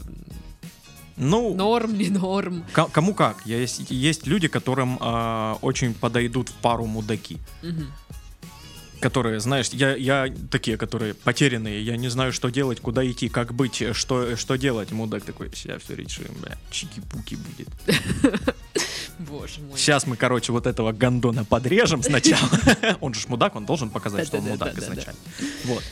Ну, 1.16 1.54
норм, 1.54 1.96
не 1.98 2.08
норм. 2.10 2.64
ко- 2.72 2.88
кому 2.92 3.14
как. 3.14 3.36
Есть, 3.46 3.90
есть 3.90 4.26
люди, 4.26 4.48
которым 4.48 4.98
а, 5.00 5.58
очень 5.62 5.94
подойдут 5.94 6.48
в 6.48 6.54
пару 6.54 6.86
мудаки. 6.86 7.38
Мгм. 7.62 7.86
Которые, 9.04 9.38
знаешь, 9.38 9.68
я, 9.68 9.94
я 9.94 10.32
такие, 10.50 10.78
которые 10.78 11.12
потерянные, 11.12 11.82
я 11.82 11.98
не 11.98 12.08
знаю, 12.08 12.32
что 12.32 12.48
делать, 12.48 12.80
куда 12.80 13.06
идти, 13.06 13.28
как 13.28 13.52
быть, 13.52 13.82
что, 13.92 14.34
что 14.34 14.56
делать. 14.56 14.92
Мудак 14.92 15.24
такой, 15.24 15.50
сейчас 15.54 15.82
все 15.82 15.94
решим, 15.94 16.24
бля, 16.40 16.56
чики-пуки 16.70 17.36
будет. 17.36 17.68
Боже 19.18 19.60
мой. 19.60 19.78
Сейчас 19.78 20.06
мы, 20.06 20.16
короче, 20.16 20.52
вот 20.52 20.66
этого 20.66 20.92
гондона 20.92 21.44
подрежем 21.44 22.02
сначала. 22.02 22.48
Он 23.02 23.12
же 23.12 23.28
мудак, 23.28 23.56
он 23.56 23.66
должен 23.66 23.90
показать, 23.90 24.26
что 24.26 24.38
он 24.38 24.44
мудак 24.44 24.78
изначально. 24.78 25.20
Вот. 25.64 25.84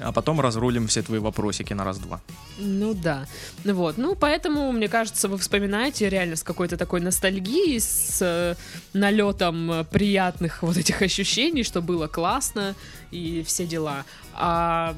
А 0.00 0.12
потом 0.12 0.40
разрулим 0.40 0.86
все 0.86 1.02
твои 1.02 1.20
вопросики 1.20 1.74
на 1.74 1.84
раз-два. 1.84 2.20
Ну 2.58 2.94
да. 2.94 3.26
Ну 3.64 3.74
Вот. 3.74 3.98
Ну, 3.98 4.14
поэтому, 4.14 4.72
мне 4.72 4.88
кажется, 4.88 5.28
вы 5.28 5.38
вспоминаете 5.38 6.08
реально 6.08 6.36
с 6.36 6.42
какой-то 6.42 6.76
такой 6.76 7.00
ностальгией, 7.00 7.80
с 7.80 8.18
э, 8.20 8.54
налетом 8.92 9.72
э, 9.72 9.84
приятных 9.84 10.62
вот 10.62 10.76
этих 10.76 11.02
ощущений, 11.02 11.64
что 11.64 11.82
было 11.82 12.06
классно 12.06 12.74
и 13.10 13.42
все 13.46 13.66
дела. 13.66 14.04
А 14.34 14.94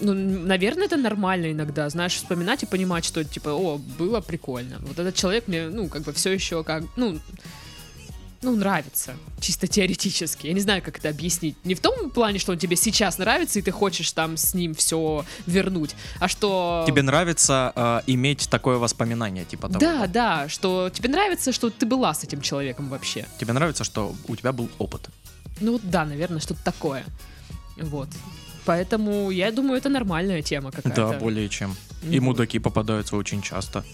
ну, 0.00 0.14
наверное, 0.14 0.86
это 0.86 0.96
нормально 0.96 1.52
иногда, 1.52 1.88
знаешь, 1.88 2.14
вспоминать 2.14 2.62
и 2.62 2.66
понимать, 2.66 3.04
что, 3.04 3.24
типа, 3.24 3.50
о, 3.50 3.78
было 3.98 4.20
прикольно. 4.20 4.76
Вот 4.80 4.98
этот 4.98 5.14
человек 5.14 5.48
мне, 5.48 5.68
ну, 5.68 5.88
как 5.88 6.02
бы 6.02 6.12
все 6.12 6.32
еще 6.32 6.64
как, 6.64 6.82
ну, 6.96 7.18
ну, 8.46 8.56
нравится, 8.56 9.16
чисто 9.40 9.66
теоретически. 9.66 10.46
Я 10.46 10.52
не 10.52 10.60
знаю, 10.60 10.80
как 10.80 10.98
это 10.98 11.08
объяснить. 11.08 11.56
Не 11.64 11.74
в 11.74 11.80
том 11.80 12.10
плане, 12.10 12.38
что 12.38 12.52
он 12.52 12.58
тебе 12.58 12.76
сейчас 12.76 13.18
нравится, 13.18 13.58
и 13.58 13.62
ты 13.62 13.72
хочешь 13.72 14.12
там 14.12 14.36
с 14.36 14.54
ним 14.54 14.74
все 14.74 15.24
вернуть, 15.46 15.96
а 16.20 16.28
что... 16.28 16.84
Тебе 16.86 17.02
нравится 17.02 17.72
э, 17.74 18.00
иметь 18.06 18.48
такое 18.48 18.78
воспоминание, 18.78 19.44
типа 19.44 19.68
того? 19.68 19.80
Да, 19.80 20.06
да, 20.06 20.48
что 20.48 20.90
тебе 20.90 21.08
нравится, 21.08 21.50
что 21.52 21.70
ты 21.70 21.86
была 21.86 22.14
с 22.14 22.22
этим 22.22 22.40
человеком 22.40 22.88
вообще. 22.88 23.26
Тебе 23.40 23.52
нравится, 23.52 23.82
что 23.82 24.14
у 24.28 24.36
тебя 24.36 24.52
был 24.52 24.68
опыт? 24.78 25.08
Ну 25.60 25.80
да, 25.82 26.04
наверное, 26.04 26.40
что-то 26.40 26.62
такое. 26.62 27.04
Вот. 27.76 28.08
Поэтому 28.64 29.30
я 29.30 29.50
думаю, 29.50 29.78
это 29.78 29.88
нормальная 29.88 30.40
тема 30.42 30.70
какая-то. 30.70 31.12
Да, 31.12 31.18
более 31.18 31.48
чем. 31.48 31.74
И 32.02 32.20
Вот. 32.20 32.26
мудаки 32.26 32.60
попадаются 32.60 33.16
очень 33.16 33.42
часто. 33.42 33.84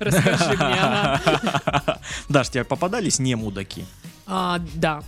Расскажи 0.00 0.56
мне, 0.56 0.76
ага. 0.80 2.00
Даш, 2.28 2.48
тебе 2.50 2.64
попадались 2.64 3.18
не 3.18 3.34
мудаки? 3.36 3.84
А, 4.26 4.60
да. 4.74 5.02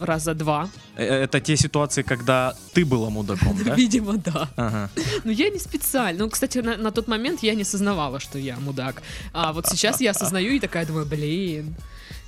Раза 0.00 0.34
два. 0.34 0.68
Э, 0.96 1.24
Это 1.24 1.40
те 1.40 1.56
ситуации, 1.56 2.02
когда 2.02 2.54
ты 2.72 2.84
была 2.84 3.10
мудаком, 3.10 3.58
да? 3.64 3.74
Видимо, 3.74 4.16
да. 4.16 4.48
Ага. 4.56 4.90
Но 5.24 5.32
я 5.32 5.50
не 5.50 5.58
специально. 5.58 6.24
Ну, 6.24 6.30
кстати, 6.30 6.58
на, 6.58 6.76
на 6.76 6.90
тот 6.92 7.08
момент 7.08 7.42
я 7.42 7.54
не 7.54 7.64
сознавала, 7.64 8.20
что 8.20 8.38
я 8.38 8.56
мудак. 8.56 9.02
А 9.32 9.52
вот 9.52 9.66
сейчас 9.66 10.00
я 10.00 10.12
осознаю 10.12 10.52
и 10.52 10.60
такая 10.60 10.86
думаю, 10.86 11.06
блин. 11.06 11.74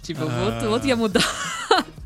Типа, 0.03 0.25
вот, 0.25 0.69
вот 0.69 0.85
я 0.85 0.97
мудак. 0.97 1.23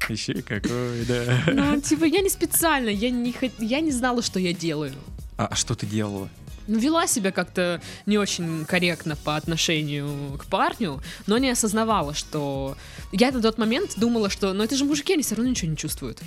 Еще 0.08 0.42
какой, 0.42 1.04
да. 1.06 1.42
Ну, 1.46 1.80
типа, 1.80 2.04
я 2.04 2.20
не 2.20 2.28
специально, 2.28 2.90
я 2.90 3.10
не, 3.10 3.34
я 3.58 3.80
не 3.80 3.90
знала, 3.92 4.22
что 4.22 4.38
я 4.38 4.52
делаю. 4.52 4.92
А 5.38 5.46
а 5.46 5.54
что 5.56 5.74
ты 5.74 5.86
делала? 5.86 6.28
Ну, 6.66 6.78
вела 6.78 7.06
себя 7.06 7.30
как-то 7.30 7.80
не 8.06 8.16
очень 8.18 8.64
корректно 8.64 9.16
по 9.16 9.36
отношению 9.36 10.38
к 10.38 10.46
парню, 10.46 11.02
но 11.26 11.38
не 11.38 11.50
осознавала, 11.50 12.14
что... 12.14 12.76
Я 13.12 13.30
на 13.32 13.42
тот 13.42 13.58
момент 13.58 13.92
думала, 13.96 14.30
что, 14.30 14.52
ну 14.52 14.64
это 14.64 14.76
же 14.76 14.84
мужики, 14.84 15.12
они 15.12 15.22
все 15.22 15.34
равно 15.34 15.50
ничего 15.50 15.70
не 15.70 15.76
чувствуют. 15.76 16.20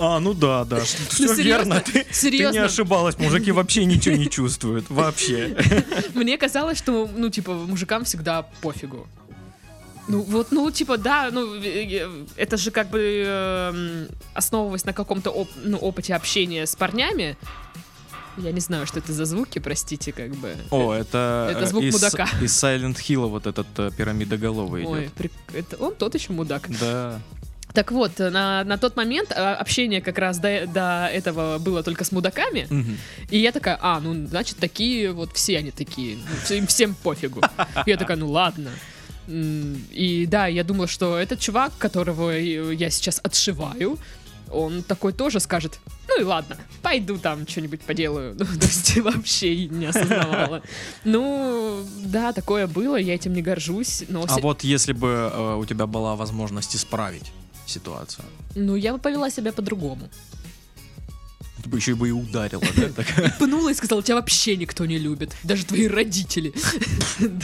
А, 0.00 0.20
ну 0.20 0.32
да, 0.32 0.64
да, 0.64 0.80
все 0.80 0.96
серьезно? 1.08 1.42
верно. 1.42 1.80
Ты, 1.80 1.92
ты 1.92 1.98
не 1.98 2.14
Серьезно. 2.14 2.64
ошибалась, 2.64 3.18
мужики 3.18 3.50
вообще 3.50 3.84
ничего 3.84 4.14
не 4.14 4.30
чувствуют, 4.30 4.88
вообще. 4.90 5.56
Мне 6.14 6.38
казалось, 6.38 6.78
что, 6.78 7.10
ну, 7.16 7.30
типа, 7.30 7.52
мужикам 7.52 8.04
всегда 8.04 8.42
пофигу. 8.60 9.08
Ну, 10.08 10.22
вот, 10.22 10.48
ну, 10.52 10.70
типа, 10.70 10.96
да, 10.96 11.28
ну, 11.30 11.54
э, 11.54 11.84
э, 12.02 12.24
это 12.36 12.56
же 12.56 12.70
как 12.70 12.88
бы 12.90 13.24
эм, 13.26 14.08
основываясь 14.34 14.84
на 14.86 14.92
каком-то 14.94 15.30
оп- 15.30 15.50
ну, 15.62 15.76
опыте 15.78 16.14
общения 16.14 16.66
с 16.66 16.74
парнями. 16.74 17.36
Я 18.38 18.52
не 18.52 18.60
знаю, 18.60 18.86
что 18.86 19.00
это 19.00 19.12
за 19.12 19.24
звуки, 19.24 19.58
простите, 19.58 20.12
как 20.12 20.30
бы. 20.36 20.56
О, 20.70 20.92
это, 20.94 21.48
Это 21.50 21.64
э, 21.64 21.66
звук 21.66 21.82
из, 21.82 21.92
мудака. 21.92 22.28
из 22.40 22.52
Silent 22.64 22.96
Hill 22.96 23.26
вот 23.28 23.46
этот 23.46 23.66
э, 23.78 23.90
пирамидоголовый 23.96 24.86
Ой, 24.86 25.04
идет. 25.06 25.12
прик- 25.14 25.32
это 25.54 25.76
он 25.76 25.94
тот 25.94 26.14
еще 26.14 26.32
мудак. 26.32 26.68
Да. 26.80 27.20
Так 27.74 27.92
вот, 27.92 28.18
на, 28.18 28.64
на 28.64 28.78
тот 28.78 28.96
момент 28.96 29.30
а, 29.30 29.54
общение 29.54 30.00
как 30.00 30.16
раз 30.18 30.38
до, 30.38 30.66
до 30.66 31.10
этого 31.12 31.58
было 31.58 31.82
только 31.82 32.04
с 32.04 32.12
мудаками. 32.12 32.66
Мгм. 32.70 32.96
И 33.28 33.38
я 33.38 33.52
такая, 33.52 33.78
а, 33.82 34.00
ну, 34.00 34.26
значит, 34.26 34.56
такие 34.56 35.12
вот 35.12 35.32
все 35.36 35.58
они 35.58 35.70
такие. 35.70 36.16
ну, 36.48 36.54
Им 36.56 36.66
всем 36.66 36.94
пофигу. 36.94 37.42
Я 37.86 37.96
такая, 37.98 38.16
ну 38.16 38.30
ладно. 38.30 38.70
И 39.28 40.26
да, 40.28 40.46
я 40.46 40.64
думала, 40.64 40.86
что 40.86 41.18
этот 41.18 41.38
чувак, 41.40 41.72
которого 41.78 42.30
я 42.30 42.90
сейчас 42.90 43.20
отшиваю, 43.22 43.98
он 44.50 44.82
такой 44.82 45.12
тоже 45.12 45.40
скажет, 45.40 45.78
ну 46.08 46.20
и 46.20 46.24
ладно, 46.24 46.56
пойду 46.82 47.18
там 47.18 47.46
что-нибудь 47.46 47.80
поделаю. 47.82 48.34
Ну, 48.38 48.46
то 48.46 48.66
есть 48.66 48.96
вообще 48.98 49.66
не 49.68 49.86
осознавала. 49.86 50.62
Ну, 51.04 51.84
да, 52.04 52.32
такое 52.32 52.66
было, 52.66 52.96
я 52.96 53.14
этим 53.14 53.34
не 53.34 53.42
горжусь. 53.42 54.04
Но 54.08 54.24
А 54.28 54.38
вот 54.38 54.64
если 54.64 54.94
бы 54.94 55.30
э, 55.32 55.56
у 55.56 55.64
тебя 55.66 55.86
была 55.86 56.16
возможность 56.16 56.74
исправить 56.74 57.32
ситуацию, 57.66 58.24
Ну, 58.54 58.76
я 58.76 58.92
бы 58.92 58.98
повела 58.98 59.30
себя 59.30 59.52
по-другому. 59.52 60.08
Ты 61.62 61.68
бы 61.68 61.78
еще 61.78 61.94
бы 61.94 62.08
и 62.08 62.12
ударила, 62.12 62.62
да? 62.76 62.88
так? 62.96 63.38
Пнула 63.38 63.70
и 63.70 63.74
сказала, 63.74 64.02
тебя 64.02 64.16
вообще 64.16 64.56
никто 64.56 64.86
не 64.86 64.98
любит. 64.98 65.34
Даже 65.42 65.64
твои 65.64 65.86
родители. 65.86 66.52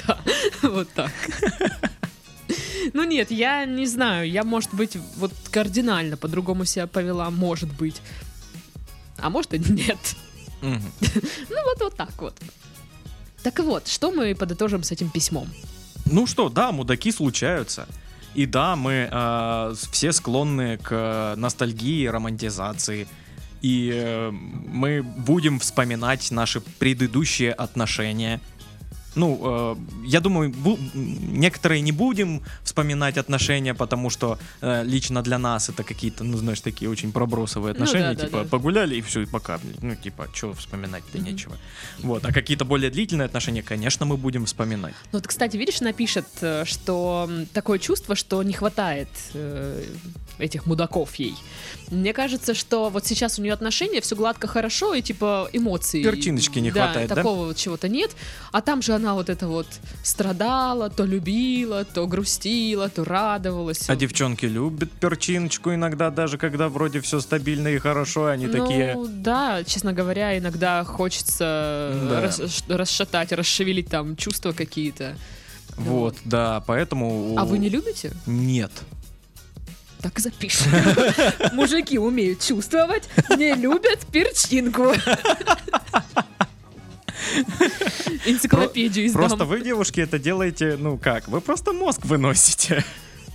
Да, 0.07 0.21
вот 0.63 0.89
так. 0.95 1.13
Ну 2.93 3.03
нет, 3.03 3.31
я 3.31 3.65
не 3.65 3.87
знаю, 3.87 4.31
я, 4.31 4.45
может 4.45 4.73
быть, 4.73 4.97
вот 5.17 5.33
кардинально 5.51 6.17
по-другому 6.17 6.65
себя 6.65 6.87
повела, 6.87 7.31
может 7.31 7.73
быть. 7.73 8.01
А 9.19 9.31
может 9.31 9.55
и 9.55 9.59
нет. 9.59 9.99
Ну 10.63 11.65
вот, 11.65 11.81
вот 11.81 11.97
так 11.97 12.23
вот. 12.23 12.35
Так 13.43 13.59
вот, 13.59 13.87
что 13.89 14.11
мы 14.11 14.35
подытожим 14.35 14.83
с 14.83 14.93
этим 14.93 15.11
письмом? 15.11 15.47
Ну 16.07 16.27
что, 16.27 16.49
да, 16.49 16.73
мудаки 16.73 17.13
случаются. 17.13 17.87
И 18.35 18.47
да, 18.47 18.75
мы 18.75 19.09
э, 19.11 19.75
все 19.93 20.13
склонны 20.13 20.79
к 20.79 20.89
э, 20.91 21.35
ностальгии, 21.37 22.07
романтизации. 22.07 23.07
И 23.65 23.91
э, 23.95 24.31
мы 24.31 25.03
будем 25.03 25.59
вспоминать 25.59 26.31
наши 26.31 26.61
предыдущие 26.61 27.51
отношения. 27.53 28.39
Ну, 29.17 29.39
э, 29.43 29.77
я 30.07 30.21
думаю, 30.21 30.51
бу- 30.51 30.79
некоторые 30.95 31.81
не 31.83 31.93
будем 31.93 32.43
вспоминать 32.65 33.17
отношения, 33.17 33.73
потому 33.73 34.11
что 34.11 34.39
э, 34.61 34.83
лично 34.85 35.23
для 35.23 35.39
нас 35.39 35.69
это 35.71 35.83
какие-то, 35.85 36.25
ну, 36.25 36.37
знаешь, 36.37 36.61
такие 36.61 36.91
очень 36.91 37.13
пробросовые 37.13 37.73
Ну 37.73 37.79
да, 37.79 37.85
отношения. 37.85 38.15
да, 38.15 38.25
типа, 38.27 38.43
да. 38.43 38.49
погуляли 38.51 38.97
и 38.97 39.01
все, 39.01 39.21
и 39.21 39.27
пока. 39.27 39.61
Ну, 39.83 39.95
типа, 39.95 40.27
что 40.35 40.53
вспоминать-то 40.53 41.19
Мгм. 41.19 41.27
нечего. 41.27 41.57
Вот. 42.03 42.25
А 42.25 42.33
какие-то 42.33 42.65
более 42.65 42.91
длительные 42.91 43.27
отношения, 43.27 43.63
конечно, 43.63 44.05
мы 44.05 44.17
будем 44.17 44.45
вспоминать. 44.47 44.95
Ну 45.13 45.19
вот, 45.21 45.27
кстати, 45.29 45.57
видишь, 45.57 45.81
напишет, 45.81 46.27
э, 46.43 46.65
что 46.67 47.31
такое 47.53 47.79
чувство, 47.79 48.17
что 48.17 48.43
не 48.43 48.53
хватает 48.53 49.09
э, 49.35 49.85
этих 50.39 50.67
мудаков 50.67 51.15
ей. 51.17 51.35
Мне 51.91 52.13
кажется, 52.13 52.55
что 52.55 52.89
вот 52.91 53.07
сейчас 53.07 53.39
у 53.39 53.43
нее 53.43 53.53
отношения, 53.53 54.01
все 54.01 54.17
гладко 54.17 54.47
хорошо, 54.47 54.95
и 54.95 55.03
типа 55.03 55.49
эмоций. 55.53 56.03
Перчиночки 56.03 56.59
не 56.59 56.71
да, 56.71 56.85
хватает, 56.85 57.09
да? 57.09 57.15
такого 57.17 57.47
вот 57.47 57.57
чего-то 57.57 57.89
нет. 57.89 58.11
А 58.53 58.61
там 58.61 58.83
же 58.83 58.95
она 58.95 59.15
вот 59.15 59.29
это 59.29 59.47
вот 59.47 59.67
страдала, 60.03 60.91
то 60.91 61.05
любила, 61.05 61.85
то 61.85 62.07
грустила, 62.07 62.89
то 62.89 63.05
радовалась. 63.05 63.89
А 63.89 63.97
девчонки 63.97 64.47
любят 64.47 64.91
перчиночку 64.93 65.75
иногда, 65.75 66.11
даже 66.11 66.39
когда 66.39 66.69
вроде 66.69 67.01
все 67.01 67.21
стабильно 67.21 67.69
и 67.69 67.79
хорошо, 67.79 68.27
они 68.27 68.47
ну, 68.47 68.53
такие... 68.53 68.97
да, 69.09 69.63
честно 69.65 69.93
говоря, 69.93 70.39
иногда 70.39 70.85
хочется 70.85 71.93
Да. 72.09 72.21
рас- 72.23 72.65
расшатать, 72.69 73.33
расшевелить 73.33 73.89
там 73.89 74.17
чувства 74.17 74.53
какие-то. 74.53 75.17
Вот, 75.77 76.17
да, 76.25 76.63
поэтому... 76.67 77.35
А 77.37 77.45
вы 77.45 77.59
не 77.59 77.69
любите? 77.69 78.13
Нет. 78.27 78.71
Так 80.05 80.19
и 80.19 80.21
запишем. 80.21 80.71
Мужики 81.55 81.99
умеют 81.99 82.41
чувствовать, 82.41 83.09
не 83.39 83.55
любят 83.55 84.01
перчинку. 84.13 84.83
Энциклопедию 88.27 89.07
издам. 89.07 89.23
Просто 89.23 89.47
вы, 89.47 89.63
девушки, 89.63 90.01
это 90.01 90.19
делаете, 90.19 90.77
ну 90.79 90.99
как, 90.99 91.27
вы 91.29 91.41
просто 91.41 91.73
мозг 91.73 92.05
выносите. 92.05 92.85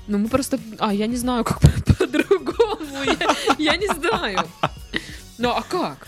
Ну 0.05 0.19
мы 0.19 0.27
просто... 0.27 0.59
А, 0.77 0.93
я 0.93 1.07
не 1.07 1.15
знаю, 1.15 1.43
как 1.43 1.59
по-другому. 1.97 3.03
Я, 3.03 3.35
я 3.57 3.75
не 3.75 3.87
знаю. 3.87 4.47
Ну, 5.39 5.49
а 5.49 5.63
как? 5.63 6.07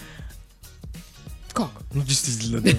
Как? 1.54 1.72
Ну, 1.92 2.04
действительно, 2.04 2.62
да. 2.62 2.70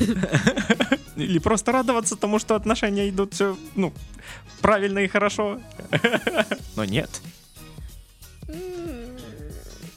Или 1.16 1.40
просто 1.40 1.72
радоваться 1.72 2.14
тому, 2.14 2.38
что 2.38 2.54
отношения 2.54 3.08
идут 3.08 3.34
все, 3.34 3.56
ну, 3.74 3.92
правильно 4.60 5.00
и 5.00 5.08
хорошо. 5.08 5.60
Но 6.76 6.84
нет. 6.84 7.10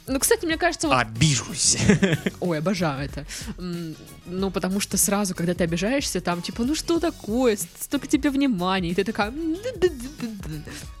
Ну, 0.08 0.18
кстати, 0.20 0.44
мне 0.46 0.56
кажется, 0.56 0.88
вот... 0.88 0.96
Обижусь. 0.96 1.76
Ой, 2.40 2.58
обожаю 2.58 3.04
это. 3.06 3.26
Ну, 4.26 4.50
потому 4.50 4.80
что 4.80 4.96
сразу, 4.96 5.34
когда 5.34 5.54
ты 5.54 5.64
обижаешься, 5.64 6.20
там, 6.20 6.42
типа, 6.42 6.64
ну 6.64 6.74
что 6.74 7.00
такое? 7.00 7.58
Столько 7.80 8.06
тебе 8.06 8.30
внимания. 8.30 8.90
И 8.90 8.94
ты 8.94 9.04
такая... 9.04 9.32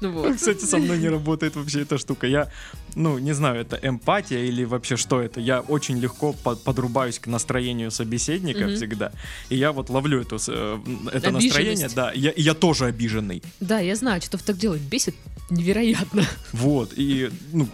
Ну 0.00 0.10
вот. 0.12 0.36
Кстати, 0.36 0.64
со 0.64 0.78
мной 0.78 0.98
не 0.98 1.08
работает 1.08 1.56
вообще 1.56 1.82
эта 1.82 1.98
штука. 1.98 2.26
Я, 2.26 2.50
ну, 2.94 3.18
не 3.18 3.32
знаю, 3.32 3.60
это 3.60 3.78
эмпатия 3.82 4.44
или 4.44 4.64
вообще 4.64 4.96
что 4.96 5.20
это. 5.20 5.40
Я 5.40 5.60
очень 5.60 5.98
легко 5.98 6.32
по- 6.32 6.56
подрубаюсь 6.56 7.18
к 7.18 7.26
настроению 7.26 7.90
собеседника 7.90 8.66
Мгм. 8.66 8.76
всегда. 8.76 9.12
И 9.48 9.56
я 9.56 9.72
вот 9.72 9.90
ловлю 9.90 10.20
эту, 10.22 10.36
э, 10.48 10.78
это 11.12 11.30
настроение, 11.30 11.88
да. 11.94 12.12
Я, 12.12 12.32
я 12.36 12.54
тоже 12.54 12.86
обиженный. 12.86 13.42
Да, 13.60 13.78
я 13.78 13.94
знаю, 13.96 14.20
что 14.22 14.38
так 14.38 14.56
делать 14.56 14.80
бесит 14.82 15.14
невероятно. 15.50 16.24
Вот. 16.52 16.92
И, 16.96 17.30
ну, 17.52 17.68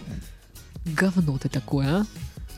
Говно 0.85 1.37
ты 1.37 1.49
такое, 1.49 1.87
а? 2.01 2.05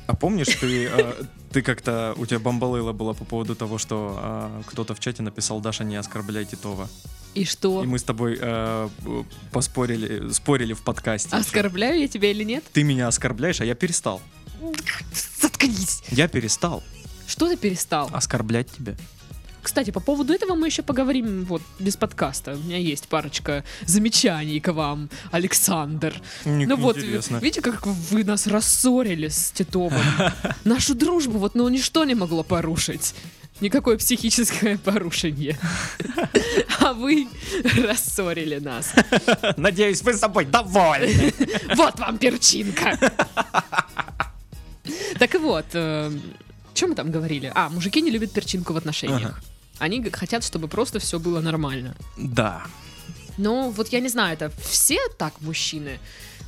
а 0.07 0.15
помнишь, 0.15 0.47
ты, 0.59 0.85
э, 0.87 1.23
ты 1.51 1.61
как-то, 1.61 2.13
у 2.17 2.25
тебя 2.25 2.39
бомбалейла 2.39 2.91
была 2.91 3.13
по 3.13 3.25
поводу 3.25 3.55
того, 3.55 3.77
что 3.77 4.19
э, 4.21 4.61
кто-то 4.67 4.95
в 4.95 4.99
чате 4.99 5.21
написал 5.23 5.59
«Даша, 5.61 5.83
не 5.83 5.95
оскорбляй 5.95 6.45
Титова». 6.45 6.89
И 7.33 7.43
что? 7.43 7.83
И 7.83 7.87
мы 7.87 7.99
с 7.99 8.03
тобой 8.03 8.37
э, 8.39 8.89
поспорили, 9.51 10.31
спорили 10.31 10.73
в 10.73 10.81
подкасте. 10.83 11.35
Оскорбляю 11.35 11.99
я 11.99 12.07
тебя 12.07 12.31
или 12.31 12.43
нет? 12.43 12.63
Ты 12.71 12.83
меня 12.83 13.07
оскорбляешь, 13.07 13.59
а 13.61 13.65
я 13.65 13.75
перестал. 13.75 14.21
Заткнись! 15.41 16.01
Я 16.09 16.27
перестал 16.27 16.81
Что 17.27 17.49
ты 17.49 17.57
перестал? 17.57 18.09
оскорблять 18.13 18.71
тебя. 18.71 18.95
Кстати, 19.65 19.89
по 19.89 19.99
поводу 19.99 20.31
этого 20.31 20.53
мы 20.53 20.67
еще 20.67 20.83
поговорим 20.83 21.43
вот 21.45 21.61
без 21.79 21.95
подкаста. 21.97 22.53
У 22.53 22.57
меня 22.59 22.77
есть 22.77 23.07
парочка 23.07 23.63
замечаний 23.87 24.59
к 24.59 24.71
вам, 24.71 25.09
Александр. 25.31 26.13
Ник- 26.45 26.67
Ну 26.69 26.75
вот, 26.75 26.97
интересно. 26.99 27.37
видите, 27.37 27.61
как 27.61 27.83
вы 27.87 28.23
нас 28.23 28.45
рассорили 28.45 29.27
с 29.27 29.49
Титовым. 29.51 30.03
Нашу 30.65 30.93
дружбу 30.93 31.39
вот, 31.39 31.55
ну, 31.55 31.67
ничто 31.69 32.03
не 32.05 32.13
могло 32.13 32.43
порушить. 32.43 33.15
Никакое 33.59 33.97
психическое 33.97 34.77
порушение. 34.83 35.57
А 36.79 36.93
вы 36.93 37.27
рассорили 37.87 38.59
нас. 38.59 38.93
Надеюсь, 39.57 40.03
вы 40.03 40.13
с 40.13 40.19
собой 40.19 40.45
довольны. 40.45 41.33
Вот 41.75 41.97
вам 41.99 42.19
перчинка. 42.19 42.95
Так 45.17 45.33
вот, 45.39 45.65
чем 45.71 46.89
мы 46.89 46.95
там 46.95 47.09
говорили? 47.11 47.51
А, 47.55 47.69
мужики 47.69 48.01
не 48.01 48.11
любят 48.11 48.31
перчинку 48.31 48.73
в 48.73 48.77
отношениях. 48.77 49.31
Ага. 49.31 49.35
Они 49.79 50.01
хотят, 50.11 50.43
чтобы 50.43 50.67
просто 50.67 50.99
все 50.99 51.19
было 51.19 51.41
нормально. 51.41 51.95
Да. 52.17 52.63
Ну, 53.37 53.69
вот 53.71 53.89
я 53.89 53.99
не 53.99 54.09
знаю, 54.09 54.33
это 54.33 54.51
все 54.69 54.97
так 55.17 55.33
мужчины? 55.41 55.99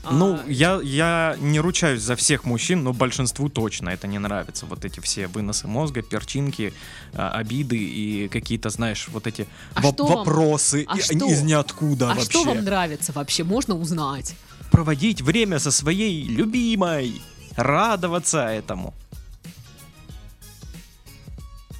А, 0.03 0.11
Ну, 0.13 0.39
я, 0.47 0.79
я 0.83 1.35
не 1.39 1.59
ручаюсь 1.59 2.01
за 2.01 2.15
всех 2.15 2.45
мужчин, 2.45 2.83
но 2.83 2.93
большинству 2.93 3.49
точно 3.49 3.89
это 3.89 4.07
не 4.07 4.19
нравится. 4.19 4.65
Вот 4.65 4.85
эти 4.85 5.01
все 5.01 5.27
выносы 5.27 5.67
мозга, 5.67 6.01
перчинки, 6.01 6.73
а, 7.13 7.31
обиды 7.31 7.77
и 7.77 8.29
какие-то, 8.29 8.69
знаешь, 8.69 9.07
вот 9.09 9.27
эти 9.27 9.47
А 9.73 9.81
вам- 9.81 9.95
вопросы 9.97 10.85
а 10.87 10.97
и- 10.97 11.01
что? 11.01 11.25
из 11.29 11.41
ниоткуда 11.41 12.05
а 12.11 12.15
вообще. 12.15 12.29
что 12.29 12.43
вам 12.43 12.63
нравится 12.63 13.11
вообще? 13.11 13.43
Можно 13.43 13.75
узнать? 13.75 14.35
Проводить 14.71 15.21
время 15.21 15.59
со 15.59 15.71
своей 15.71 16.23
любимой, 16.23 17.21
радоваться 17.57 18.45
этому. 18.47 18.93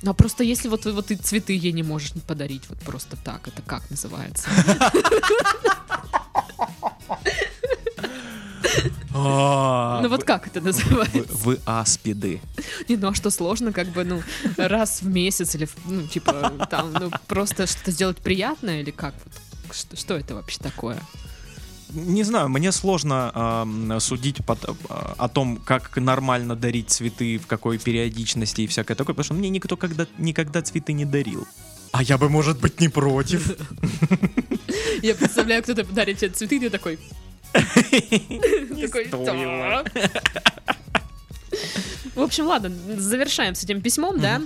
Ну, 0.07 0.11
а 0.11 0.13
просто 0.13 0.45
если 0.45 0.69
вот, 0.69 0.85
вот 0.85 1.07
ты 1.07 1.17
цветы 1.17 1.51
ей 1.51 1.73
не 1.73 1.83
можешь 1.83 2.13
подарить 2.25 2.63
вот 2.69 2.79
просто 2.79 3.17
так, 3.17 3.45
это 3.49 3.61
как 3.61 3.89
называется? 3.89 4.47
Ну 9.11 10.07
вот 10.07 10.23
как 10.23 10.47
это 10.47 10.61
называется? 10.61 11.33
вы 11.43 11.59
аспиды. 11.65 12.39
Не, 12.87 12.95
ну 12.95 13.09
а 13.09 13.13
что 13.13 13.29
сложно, 13.31 13.73
как 13.73 13.89
бы, 13.89 14.05
ну, 14.05 14.23
раз 14.55 15.01
в 15.01 15.09
месяц 15.09 15.55
или, 15.55 15.67
ну, 15.83 16.07
типа, 16.07 16.53
там, 16.69 16.93
ну, 16.93 17.11
просто 17.27 17.67
что-то 17.67 17.91
сделать 17.91 18.17
приятное 18.19 18.79
или 18.79 18.91
как? 18.91 19.13
Что 19.93 20.15
это 20.15 20.35
вообще 20.35 20.59
такое? 20.59 21.01
Не 21.93 22.23
знаю, 22.23 22.49
мне 22.49 22.71
сложно 22.71 23.31
ам, 23.33 23.99
судить 23.99 24.45
под- 24.45 24.65
а, 24.89 25.15
о 25.17 25.29
том, 25.29 25.57
как 25.57 25.95
нормально 25.97 26.55
дарить 26.55 26.89
цветы, 26.89 27.37
в 27.37 27.47
какой 27.47 27.77
периодичности 27.77 28.61
и 28.61 28.67
всякое 28.67 28.95
такое, 28.95 29.13
потому 29.15 29.23
что 29.25 29.33
мне 29.35 29.49
никто 29.49 29.77
когда, 29.77 30.05
никогда 30.17 30.61
цветы 30.61 30.93
не 30.93 31.05
дарил. 31.05 31.47
А 31.93 32.03
я 32.03 32.17
бы, 32.17 32.29
может 32.29 32.59
быть, 32.59 32.81
не 32.81 32.89
против. 32.89 33.55
Я 35.01 35.15
представляю, 35.15 35.63
кто-то 35.63 35.85
подарит 35.85 36.17
тебе 36.17 36.31
цветы, 36.31 36.57
и 36.57 36.59
ты 36.59 36.69
такой... 36.69 36.99
Такой. 37.53 39.07
В 42.15 42.21
общем, 42.21 42.47
ладно, 42.47 42.71
завершаем 42.97 43.55
с 43.55 43.63
этим 43.63 43.81
письмом, 43.81 44.19
да? 44.19 44.41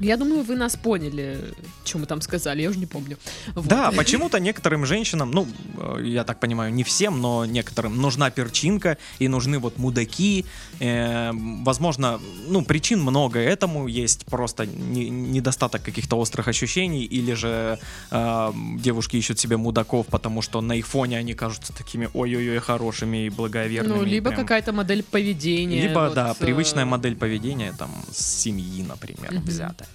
Я 0.00 0.16
думаю, 0.16 0.42
вы 0.42 0.56
нас 0.56 0.76
поняли, 0.76 1.38
что 1.84 1.98
мы 1.98 2.06
там 2.06 2.20
сказали, 2.20 2.62
я 2.62 2.70
уже 2.70 2.78
не 2.78 2.86
помню. 2.86 3.16
Вот. 3.54 3.66
Да, 3.66 3.90
почему-то 3.92 4.40
некоторым 4.40 4.86
женщинам, 4.86 5.30
ну, 5.30 5.46
э, 5.76 6.02
я 6.04 6.24
так 6.24 6.40
понимаю, 6.40 6.72
не 6.72 6.82
всем, 6.82 7.20
но 7.20 7.44
некоторым 7.44 8.00
нужна 8.00 8.30
перчинка 8.30 8.96
и 9.20 9.28
нужны 9.28 9.58
вот 9.58 9.78
мудаки. 9.78 10.44
Э, 10.80 11.30
возможно, 11.32 12.20
ну, 12.48 12.64
причин 12.64 13.00
много 13.00 13.38
этому, 13.38 13.86
есть 13.86 14.24
просто 14.26 14.66
не- 14.66 15.10
недостаток 15.10 15.82
каких-то 15.82 16.16
острых 16.18 16.48
ощущений, 16.48 17.04
или 17.04 17.34
же 17.34 17.78
э, 18.10 18.52
девушки 18.78 19.16
ищут 19.16 19.38
себе 19.38 19.56
мудаков, 19.56 20.06
потому 20.06 20.42
что 20.42 20.60
на 20.60 20.72
их 20.74 20.86
фоне 20.86 21.18
они 21.18 21.34
кажутся 21.34 21.72
такими 21.72 22.08
ой-ой-ой 22.14 22.58
хорошими 22.58 23.26
и 23.26 23.30
благоверными. 23.30 23.98
Ну, 23.98 24.04
либо 24.04 24.30
прям. 24.30 24.42
какая-то 24.42 24.72
модель 24.72 25.02
поведения. 25.02 25.82
Либо, 25.88 26.00
вот, 26.00 26.14
да, 26.14 26.30
э, 26.30 26.34
привычная 26.38 26.84
модель 26.84 27.14
поведения, 27.16 27.72
там, 27.78 27.90
с 28.10 28.42
семьи, 28.42 28.82
например, 28.82 29.32
Мгм. 29.32 29.44
взятая. 29.44 29.88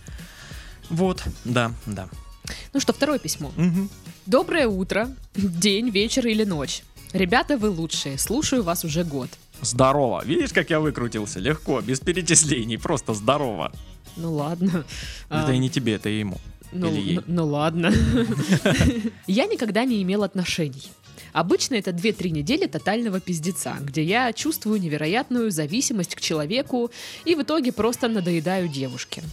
Вот, 0.89 1.23
да, 1.45 1.71
да. 1.85 2.07
Ну 2.73 2.79
что, 2.79 2.93
второе 2.93 3.19
письмо. 3.19 3.51
Мгм. 3.57 3.89
Доброе 4.25 4.67
утро, 4.67 5.09
день, 5.35 5.89
вечер 5.89 6.25
или 6.27 6.45
ночь. 6.45 6.83
Ребята, 7.13 7.57
вы 7.57 7.69
лучшие. 7.69 8.17
Слушаю 8.17 8.63
вас 8.63 8.83
уже 8.85 9.03
год. 9.03 9.29
Здорово. 9.61 10.23
Видишь, 10.25 10.53
как 10.53 10.69
я 10.69 10.79
выкрутился? 10.79 11.39
Легко, 11.39 11.81
без 11.81 11.99
перечислений, 11.99 12.77
просто 12.77 13.13
здорово. 13.13 13.71
Ну 14.15 14.33
ладно. 14.33 14.85
Это 15.29 15.47
А, 15.47 15.53
и 15.53 15.57
не 15.57 15.69
тебе, 15.69 15.93
это 15.95 16.09
и 16.09 16.19
ему. 16.19 16.37
Ну, 16.71 16.91
Или 16.91 17.01
ей. 17.01 17.15
ну- 17.15 17.23
ну 17.27 17.45
ладно. 17.47 17.93
Я 19.27 19.45
никогда 19.45 19.85
не 19.85 20.01
имел 20.03 20.23
отношений. 20.23 20.89
Обычно 21.33 21.75
это 21.75 21.91
2-3 21.91 22.29
недели 22.31 22.65
тотального 22.67 23.19
пиздеца, 23.19 23.75
где 23.81 24.03
я 24.03 24.33
чувствую 24.33 24.79
невероятную 24.81 25.51
зависимость 25.51 26.15
к 26.15 26.21
человеку 26.21 26.91
и 27.25 27.35
в 27.35 27.41
итоге 27.41 27.71
просто 27.71 28.07
надоедаю 28.07 28.67
девушке. 28.67 29.23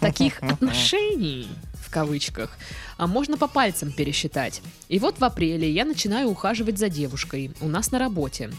Таких 0.00 0.42
отношений, 0.42 1.48
в 1.80 1.90
кавычках, 1.90 2.50
а 2.98 3.06
можно 3.06 3.36
по 3.36 3.48
пальцам 3.48 3.92
пересчитать. 3.92 4.60
И 4.88 4.98
вот 4.98 5.18
в 5.18 5.24
апреле 5.24 5.70
я 5.70 5.84
начинаю 5.84 6.28
ухаживать 6.28 6.78
за 6.78 6.88
девушкой 6.88 7.50
у 7.60 7.68
нас 7.68 7.90
на 7.90 7.98
работе. 7.98 8.50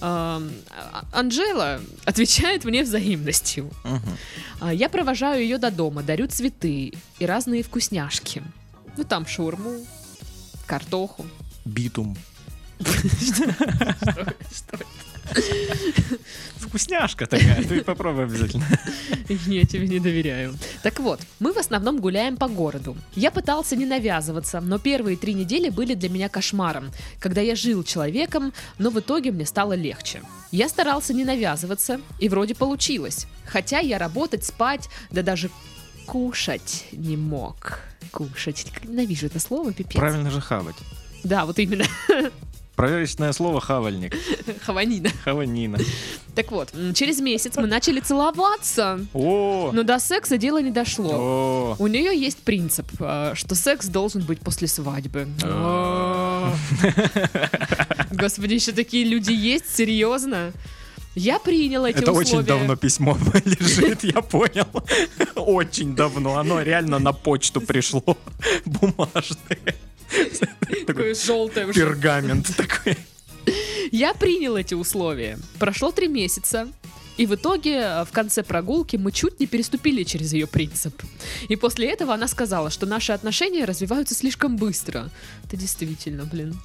А- 0.00 0.42
Анжела 1.12 1.80
отвечает 2.04 2.64
мне 2.64 2.82
взаимностью. 2.82 3.70
А, 4.60 4.72
Я 4.72 4.88
провожаю 4.88 5.42
ее 5.42 5.58
до 5.58 5.70
дома, 5.70 6.02
дарю 6.02 6.26
цветы 6.26 6.92
и 7.18 7.26
разные 7.26 7.62
вкусняшки. 7.62 8.42
Ну 8.96 9.04
там 9.04 9.26
шаурму, 9.26 9.84
картоху. 10.66 11.24
Битум. 11.64 12.16
Что 12.84 13.44
это? 14.76 14.84
Вкусняшка 16.74 17.28
такая, 17.28 17.62
ты 17.62 17.84
попробуй 17.84 18.24
обязательно. 18.24 18.66
Я 19.46 19.64
тебе 19.64 19.86
не 19.86 20.00
доверяю. 20.00 20.56
Так 20.82 20.98
вот, 20.98 21.20
мы 21.38 21.52
в 21.52 21.56
основном 21.56 22.00
гуляем 22.00 22.36
по 22.36 22.48
городу. 22.48 22.96
Я 23.14 23.30
пытался 23.30 23.76
не 23.76 23.86
навязываться, 23.86 24.60
но 24.60 24.80
первые 24.80 25.16
три 25.16 25.34
недели 25.34 25.68
были 25.68 25.94
для 25.94 26.08
меня 26.08 26.28
кошмаром, 26.28 26.90
когда 27.20 27.40
я 27.40 27.54
жил 27.54 27.84
человеком, 27.84 28.52
но 28.78 28.90
в 28.90 28.98
итоге 28.98 29.30
мне 29.30 29.46
стало 29.46 29.74
легче. 29.74 30.22
Я 30.50 30.68
старался 30.68 31.14
не 31.14 31.24
навязываться, 31.24 32.00
и 32.18 32.28
вроде 32.28 32.56
получилось. 32.56 33.28
Хотя 33.46 33.78
я 33.78 33.96
работать, 33.96 34.44
спать, 34.44 34.88
да 35.12 35.22
даже 35.22 35.50
кушать 36.06 36.86
не 36.90 37.16
мог. 37.16 37.78
Кушать. 38.10 38.66
Ненавижу 38.82 39.26
это 39.26 39.38
слово, 39.38 39.72
пипец. 39.72 39.94
Правильно 39.94 40.28
же 40.28 40.40
хавать. 40.40 40.74
Да, 41.22 41.46
вот 41.46 41.56
именно. 41.60 41.84
Проверочное 42.76 43.32
слово 43.32 43.60
хавальник. 43.60 44.16
Хаванина. 44.66 45.10
Хаванина. 45.24 45.78
Так 46.34 46.50
вот, 46.50 46.70
через 46.94 47.20
месяц 47.20 47.56
мы 47.56 47.66
начали 47.68 48.00
целоваться, 48.00 48.98
О! 49.12 49.70
но 49.72 49.84
до 49.84 50.00
секса 50.00 50.36
дело 50.38 50.60
не 50.60 50.72
дошло. 50.72 51.12
О! 51.14 51.76
У 51.78 51.86
нее 51.86 52.18
есть 52.18 52.38
принцип, 52.38 52.86
э, 52.98 53.32
что 53.34 53.54
секс 53.54 53.86
должен 53.86 54.22
быть 54.22 54.40
после 54.40 54.66
свадьбы. 54.66 55.28
А. 55.44 56.52
Господи, 58.10 58.54
еще 58.54 58.72
такие 58.72 59.04
люди 59.04 59.30
есть? 59.32 59.74
Серьезно? 59.74 60.52
Я 61.14 61.38
принял 61.38 61.84
эти 61.86 61.98
Это 61.98 62.10
условия. 62.10 62.38
очень 62.38 62.42
давно 62.42 62.74
письмо 62.74 63.16
лежит, 63.44 64.02
я 64.02 64.20
понял. 64.20 64.66
Очень 65.36 65.94
давно. 65.94 66.38
Оно 66.38 66.60
реально 66.60 66.98
на 66.98 67.12
почту 67.12 67.60
пришло. 67.60 68.02
Бумажное. 68.64 69.76
Такой 70.86 71.14
уже. 71.66 71.80
пергамент 71.80 72.56
такой. 72.56 72.96
Я 73.90 74.14
принял 74.14 74.56
эти 74.56 74.74
условия. 74.74 75.38
Прошло 75.58 75.92
три 75.92 76.08
месяца. 76.08 76.68
И 77.16 77.26
в 77.26 77.34
итоге, 77.34 77.76
э, 77.76 78.04
в 78.04 78.12
конце 78.12 78.42
прогулки, 78.42 78.96
мы 78.96 79.12
чуть 79.12 79.40
не 79.40 79.46
переступили 79.46 80.02
через 80.02 80.32
ее 80.32 80.46
принцип. 80.46 81.02
И 81.48 81.56
после 81.56 81.88
этого 81.88 82.14
она 82.14 82.28
сказала, 82.28 82.70
что 82.70 82.86
наши 82.86 83.12
отношения 83.12 83.64
развиваются 83.64 84.14
слишком 84.14 84.56
быстро. 84.56 85.10
Это 85.44 85.56
действительно, 85.56 86.24
блин. 86.24 86.56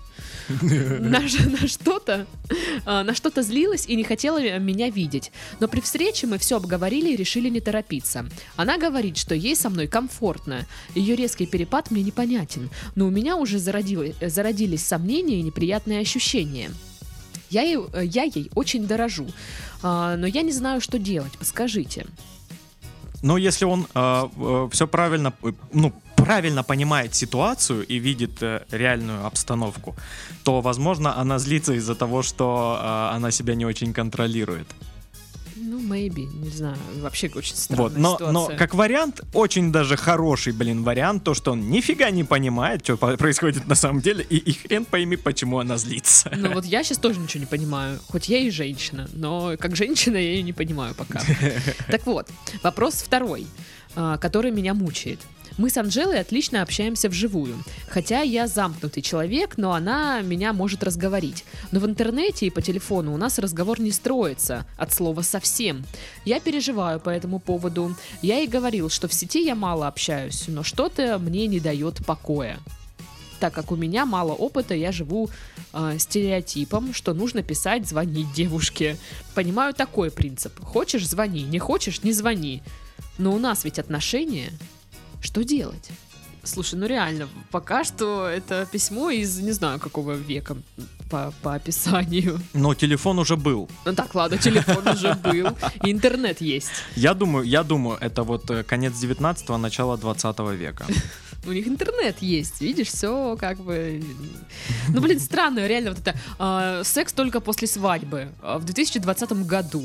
На, 0.50 1.20
на 1.22 1.68
что-то, 1.68 2.26
а, 2.86 3.04
на 3.04 3.16
что-то 3.16 3.42
злилась 3.42 3.86
и 3.88 3.96
не 3.96 4.04
хотела 4.04 4.60
меня 4.60 4.90
видеть. 4.90 5.32
Но 5.60 5.68
при 5.68 5.80
встрече 5.80 6.28
мы 6.28 6.38
все 6.38 6.58
обговорили 6.58 7.14
и 7.14 7.16
решили 7.16 7.50
не 7.50 7.62
торопиться. 7.62 8.26
Она 8.58 8.78
говорит, 8.78 9.18
что 9.18 9.36
ей 9.36 9.56
со 9.56 9.70
мной 9.70 9.88
комфортно. 9.88 10.66
Ее 10.96 11.16
резкий 11.16 11.46
перепад 11.46 11.92
мне 11.92 12.04
непонятен. 12.04 12.70
Но 12.96 13.08
у 13.08 13.10
меня 13.12 13.38
уже 13.38 13.58
зародило- 13.58 14.14
э, 14.20 14.30
зародились 14.30 14.86
сомнения 14.86 15.40
и 15.40 15.44
неприятные 15.44 16.00
ощущения. 16.00 16.72
Я 17.50 17.62
ей, 17.62 17.78
э, 17.94 18.06
я 18.06 18.24
ей 18.24 18.50
очень 18.56 18.88
дорожу, 18.88 19.28
а, 19.82 20.16
но 20.18 20.28
я 20.28 20.42
не 20.42 20.52
знаю, 20.52 20.82
что 20.82 21.00
делать. 21.00 21.38
Подскажите. 21.38 22.06
Но 23.22 23.38
если 23.38 23.66
он 23.66 23.86
все 24.72 24.88
правильно, 24.88 25.34
э, 25.44 25.52
ну, 25.74 25.94
правильно 26.16 26.64
понимает 26.64 27.16
ситуацию 27.16 27.86
и 27.88 28.00
видит 28.00 28.44
э, 28.44 28.62
реальную 28.72 29.26
обстановку, 29.26 29.96
то, 30.44 30.62
возможно, 30.62 31.18
она 31.18 31.40
злится 31.40 31.74
из-за 31.74 31.96
того, 31.96 32.24
что 32.24 32.78
э, 32.80 33.16
она 33.16 33.32
себя 33.32 33.56
не 33.56 33.66
очень 33.66 33.94
контролирует. 33.94 34.68
Ну, 35.62 35.82
maybe, 35.82 36.26
не 36.34 36.50
знаю. 36.50 36.78
Вообще 36.98 37.30
очень 37.36 37.56
странная 37.56 37.84
Вот, 37.84 37.98
но, 37.98 38.14
ситуация. 38.14 38.32
но 38.34 38.58
как 38.58 38.74
вариант, 38.74 39.22
очень 39.34 39.72
даже 39.72 39.98
хороший, 39.98 40.54
блин, 40.54 40.84
вариант, 40.84 41.24
то, 41.24 41.34
что 41.34 41.52
он 41.52 41.70
нифига 41.70 42.10
не 42.12 42.24
понимает, 42.24 42.84
что 42.84 42.98
происходит 42.98 43.68
на 43.68 43.76
самом 43.76 44.02
деле, 44.02 44.26
и, 44.30 44.38
и 44.38 44.54
хрен 44.54 44.86
пойми, 44.86 45.18
почему 45.18 45.60
она 45.60 45.78
злится. 45.78 46.32
Ну 46.36 46.54
вот 46.54 46.66
я 46.66 46.84
сейчас 46.84 46.98
тоже 46.98 47.20
ничего 47.20 47.42
не 47.42 47.46
понимаю, 47.48 48.00
хоть 48.08 48.30
я 48.30 48.40
и 48.40 48.50
женщина, 48.50 49.10
но 49.14 49.56
как 49.60 49.76
женщина 49.76 50.16
я 50.16 50.32
ее 50.32 50.44
не 50.44 50.54
понимаю 50.54 50.96
пока. 50.96 51.22
Так 51.88 52.06
вот, 52.06 52.28
вопрос 52.64 52.96
второй, 52.96 53.48
а, 53.96 54.18
который 54.18 54.52
меня 54.52 54.74
мучает. 54.74 55.20
Мы 55.60 55.70
с 55.70 55.76
Анжелой 55.76 56.22
отлично 56.22 56.62
общаемся 56.62 57.10
вживую. 57.10 57.62
Хотя 57.90 58.22
я 58.22 58.48
замкнутый 58.48 59.04
человек, 59.04 59.58
но 59.58 59.74
она 59.74 60.22
меня 60.22 60.54
может 60.54 60.86
разговорить. 60.86 61.44
Но 61.74 61.82
в 61.82 61.86
интернете 61.86 62.46
и 62.46 62.50
по 62.50 62.62
телефону 62.62 63.14
у 63.14 63.18
нас 63.18 63.40
разговор 63.40 63.82
не 63.82 63.92
строится, 63.92 64.66
от 64.78 64.94
слова 64.94 65.22
совсем. 65.22 65.84
Я 66.24 66.40
переживаю 66.40 67.02
по 67.02 67.10
этому 67.10 67.40
поводу. 67.40 67.94
Я 68.22 68.38
ей 68.38 68.48
говорил, 68.48 68.90
что 68.90 69.10
в 69.10 69.14
сети 69.14 69.44
я 69.44 69.54
мало 69.54 69.90
общаюсь, 69.90 70.46
но 70.48 70.64
что-то 70.64 71.20
мне 71.20 71.46
не 71.48 71.60
дает 71.60 72.06
покоя. 72.06 72.58
Так 73.42 73.54
как 73.54 73.74
у 73.74 73.76
меня 73.76 74.06
мало 74.06 74.32
опыта, 74.32 74.74
я 74.74 74.94
живу 74.94 75.30
э, 75.74 75.98
стереотипом, 76.00 76.94
что 76.94 77.14
нужно 77.14 77.44
писать, 77.44 77.86
звонить 77.86 78.32
девушке. 78.32 78.96
Понимаю 79.36 79.74
такой 79.74 80.10
принцип. 80.10 80.58
Хочешь, 80.64 81.06
звони, 81.06 81.44
не 81.44 81.60
хочешь, 81.60 82.02
не 82.04 82.14
звони. 82.14 82.64
Но 83.18 83.34
у 83.34 83.40
нас 83.40 83.66
ведь 83.66 83.78
отношения. 83.78 84.54
Что 85.22 85.44
делать? 85.44 85.90
Слушай, 86.44 86.76
ну 86.76 86.88
реально, 86.88 87.28
пока 87.52 87.84
что 87.84 88.28
это 88.28 88.66
письмо 88.72 89.10
из 89.12 89.40
не 89.40 89.52
знаю 89.52 89.80
какого 89.80 90.14
века 90.14 90.56
по, 91.10 91.34
по 91.42 91.56
описанию. 91.56 92.40
Но 92.54 92.74
телефон 92.74 93.20
уже 93.20 93.36
был. 93.36 93.70
Ну 93.86 93.94
так, 93.94 94.16
ладно, 94.16 94.38
телефон 94.38 94.88
уже 94.88 95.14
был, 95.16 95.48
интернет 95.84 96.42
есть. 96.42 96.72
Я 96.96 97.14
думаю, 97.14 97.46
я 97.46 97.64
думаю, 97.64 97.98
это 98.00 98.24
вот 98.24 98.50
э, 98.52 98.64
конец 98.64 98.94
19-го, 98.94 99.58
начало 99.58 99.98
20 99.98 100.40
века. 100.58 100.86
У 101.46 101.52
них 101.52 101.68
интернет 101.68 102.22
есть, 102.22 102.62
видишь, 102.62 102.88
все 102.88 103.38
как 103.40 103.60
бы... 103.60 104.04
Ну, 104.90 105.02
блин, 105.02 105.20
странно, 105.20 105.68
реально, 105.68 105.92
вот 105.92 106.00
это 106.00 106.16
а, 106.38 106.84
секс 106.84 107.14
только 107.14 107.40
после 107.40 107.68
свадьбы 107.68 108.30
а, 108.42 108.58
в 108.60 108.66
2020 108.66 109.32
году. 109.46 109.84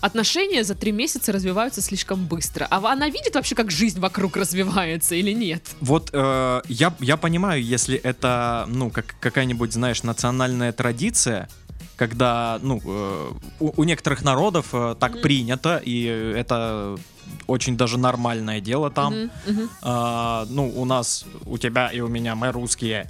Отношения 0.00 0.62
за 0.64 0.74
три 0.74 0.92
месяца 0.92 1.32
развиваются 1.32 1.80
слишком 1.80 2.26
быстро. 2.26 2.66
А 2.70 2.92
она 2.92 3.08
видит 3.08 3.34
вообще, 3.34 3.54
как 3.54 3.70
жизнь 3.70 3.98
вокруг 4.00 4.36
развивается 4.36 5.14
или 5.14 5.32
нет? 5.32 5.62
Вот 5.80 6.10
э, 6.12 6.62
я, 6.68 6.94
я 7.00 7.16
понимаю, 7.16 7.62
если 7.62 7.96
это, 7.96 8.66
ну, 8.68 8.90
как 8.90 9.16
какая-нибудь, 9.20 9.72
знаешь, 9.72 10.02
национальная 10.02 10.72
традиция, 10.72 11.48
когда, 11.96 12.58
ну, 12.62 12.80
э, 12.84 13.30
у, 13.60 13.80
у 13.80 13.84
некоторых 13.84 14.22
народов 14.22 14.66
э, 14.72 14.94
так 15.00 15.12
Мгм. 15.14 15.22
принято, 15.22 15.80
и 15.82 16.04
это 16.04 16.98
очень 17.46 17.76
даже 17.76 17.98
нормальное 17.98 18.60
дело 18.60 18.90
там. 18.90 19.14
Мгм, 19.14 19.30
мгм. 19.46 19.70
А, 19.82 20.46
ну, 20.50 20.72
у 20.76 20.84
нас, 20.84 21.24
у 21.46 21.58
тебя 21.58 21.88
и 21.88 22.00
у 22.00 22.08
меня, 22.08 22.34
мы 22.34 22.52
русские. 22.52 23.08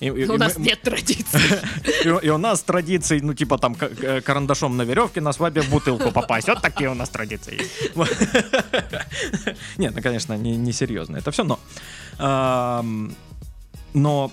И, 0.00 0.06
и- 0.06 0.10
У 0.28 0.34
и 0.34 0.38
нас 0.38 0.58
мы- 0.58 0.64
нет 0.66 0.82
традиций. 0.82 1.40
и- 2.04 2.26
и 2.26 2.30
у 2.30 2.38
нас 2.38 2.62
традиции, 2.62 3.20
ну, 3.20 3.34
типа 3.34 3.58
там 3.58 3.74
к- 3.74 4.20
карандашом 4.22 4.76
на 4.76 4.82
веревке 4.82 5.20
на 5.20 5.32
свадьбе 5.32 5.60
в 5.62 5.70
бутылку 5.70 6.10
попасть. 6.12 6.48
Вот 6.48 6.60
такие 6.62 6.90
у 6.90 6.94
нас 6.94 7.08
традиции. 7.08 7.60
Нет, 9.78 9.94
ну, 9.96 10.02
конечно, 10.02 10.36
не, 10.36 10.56
не 10.56 10.72
серьезно 10.72 11.16
это 11.18 11.30
все, 11.30 11.44
но... 11.44 11.58
но 13.94 14.30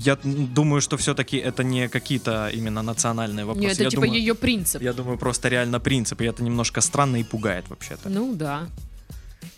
я 0.00 0.16
думаю, 0.54 0.80
что 0.80 0.96
все-таки 0.96 1.36
это 1.36 1.62
не 1.64 1.88
какие-то 1.88 2.48
именно 2.48 2.82
национальные 2.82 3.44
вопросы. 3.44 3.68
Нет, 3.68 3.74
это 3.74 3.84
я 3.84 3.90
типа 3.90 4.02
думаю, 4.02 4.20
ее 4.20 4.34
принцип. 4.34 4.82
Я 4.82 4.92
думаю, 4.92 5.18
просто 5.18 5.48
реально 5.48 5.80
принцип, 5.80 6.20
и 6.20 6.24
это 6.24 6.42
немножко 6.42 6.80
странно 6.80 7.16
и 7.16 7.22
пугает 7.24 7.68
вообще-то. 7.68 8.08
Ну 8.08 8.34
да. 8.34 8.66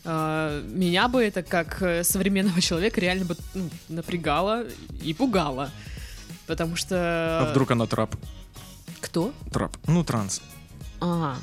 А, 0.09 0.62
Меня 0.62 1.09
бы 1.09 1.23
это 1.25 1.42
как 1.42 1.83
э, 1.83 2.05
современного 2.05 2.61
человека 2.61 3.01
реально 3.01 3.25
бы 3.25 3.37
ну, 3.55 3.69
напрягало 3.88 4.64
и 5.03 5.12
пугало. 5.12 5.71
Потому 6.47 6.77
что... 6.77 7.40
А 7.42 7.51
вдруг 7.51 7.73
она 7.73 7.87
трап? 7.87 8.14
Кто? 9.01 9.33
Трап. 9.53 9.77
Ну, 9.88 10.05
транс. 10.05 10.40
А, 11.01 11.37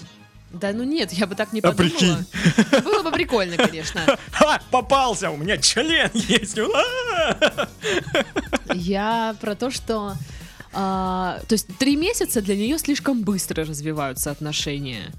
да 0.54 0.72
ну 0.72 0.84
нет, 0.84 1.12
я 1.12 1.28
бы 1.28 1.36
так 1.36 1.52
не 1.52 1.60
А 1.60 1.72
подумала. 1.72 1.90
прикинь. 1.90 2.84
Было 2.84 3.04
бы 3.04 3.12
прикольно, 3.12 3.58
конечно. 3.58 4.02
Ха! 4.32 4.62
Попался! 4.72 5.30
У 5.30 5.36
меня 5.38 5.58
член 5.58 6.10
есть! 6.14 6.58
А! 6.58 7.68
Я 8.74 9.36
про 9.42 9.56
то, 9.56 9.72
что... 9.72 10.14
а, 10.72 11.40
то 11.48 11.54
есть 11.54 11.68
три 11.78 11.96
месяца 11.98 12.42
для 12.42 12.56
нее 12.56 12.78
слишком 12.80 13.24
быстро 13.24 13.66
развиваются 13.66 14.32
отношения. 14.32 15.12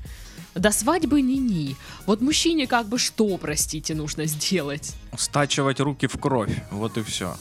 До 0.55 0.71
свадьбы 0.71 1.21
ни-ни. 1.21 1.77
Вот 2.07 2.21
мужчине 2.21 2.67
как 2.67 2.89
бы 2.89 2.99
что, 2.99 3.37
простите, 3.39 3.95
нужно 3.95 4.27
сделать? 4.27 4.95
Стачивать 5.17 5.81
руки 5.81 6.07
в 6.07 6.19
кровь. 6.19 6.63
Вот 6.71 6.97
и 6.97 7.03
все. 7.03 7.37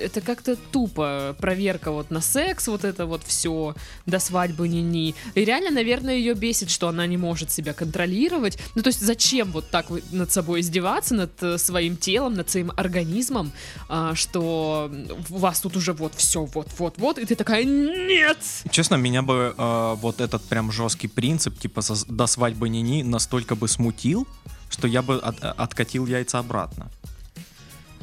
Это 0.00 0.20
как-то 0.20 0.56
тупо. 0.56 1.36
Проверка 1.38 1.90
вот 1.90 2.10
на 2.10 2.20
секс, 2.20 2.68
вот 2.68 2.84
это 2.84 3.06
вот 3.06 3.22
все 3.24 3.74
до 4.06 4.18
свадьбы 4.18 4.68
ни-ни. 4.68 5.14
И 5.34 5.44
реально, 5.44 5.70
наверное, 5.70 6.14
ее 6.16 6.34
бесит, 6.34 6.70
что 6.70 6.88
она 6.88 7.06
не 7.06 7.16
может 7.16 7.50
себя 7.50 7.72
контролировать. 7.72 8.58
Ну, 8.74 8.82
то 8.82 8.88
есть, 8.88 9.00
зачем 9.00 9.52
вот 9.52 9.70
так 9.70 9.86
над 10.10 10.32
собой 10.32 10.60
издеваться, 10.60 11.14
над 11.14 11.42
э, 11.42 11.58
своим 11.58 11.96
телом, 11.96 12.34
над 12.34 12.50
своим 12.50 12.72
организмом, 12.76 13.52
а, 13.88 14.14
что 14.14 14.90
у 15.30 15.38
вас 15.38 15.60
тут 15.60 15.76
уже 15.76 15.92
вот 15.92 16.14
все, 16.14 16.44
вот-вот-вот, 16.44 17.18
и 17.18 17.24
ты 17.24 17.34
такая, 17.34 17.64
нет! 17.64 18.38
Честно, 18.70 18.96
меня 18.96 19.22
бы 19.22 19.54
э, 19.56 19.94
вот 20.00 20.20
этот 20.20 20.42
прям 20.44 20.72
жесткий 20.72 21.08
принцип, 21.08 21.58
типа 21.58 21.82
до 22.08 22.26
свадьбы 22.26 22.68
ни 22.68 23.02
настолько 23.02 23.54
бы 23.54 23.68
смутил, 23.68 24.26
что 24.70 24.86
я 24.86 25.02
бы 25.02 25.16
от- 25.16 25.42
откатил 25.42 26.06
яйца 26.06 26.38
обратно. 26.38 26.90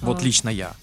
Вот 0.02 0.20
А. 0.20 0.24
лично 0.24 0.50
я. 0.50 0.74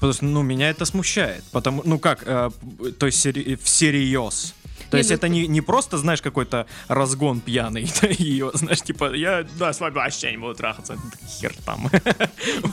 Потому 0.00 0.12
что, 0.14 0.24
ну, 0.24 0.42
меня 0.42 0.70
это 0.70 0.84
смущает. 0.86 1.44
Потому, 1.52 1.82
ну 1.84 1.98
как, 1.98 2.22
э, 2.26 2.50
то 2.98 3.06
есть 3.06 3.18
всерьез. 3.62 4.54
То 4.90 4.96
Не, 4.96 5.00
есть 5.00 5.10
ну 5.10 5.16
это 5.16 5.28
не, 5.28 5.46
не 5.46 5.60
просто, 5.60 5.98
знаешь, 5.98 6.20
какой-то 6.20 6.66
разгон 6.88 7.40
пьяный 7.40 7.88
ее, 8.18 8.50
знаешь, 8.54 8.82
типа, 8.82 9.14
я 9.14 9.44
до 9.56 9.72
свадьбы 9.72 10.00
вообще 10.00 10.32
не 10.32 10.38
буду 10.38 10.54
трахаться. 10.54 10.96
Хер 11.28 11.54
там. 11.64 11.88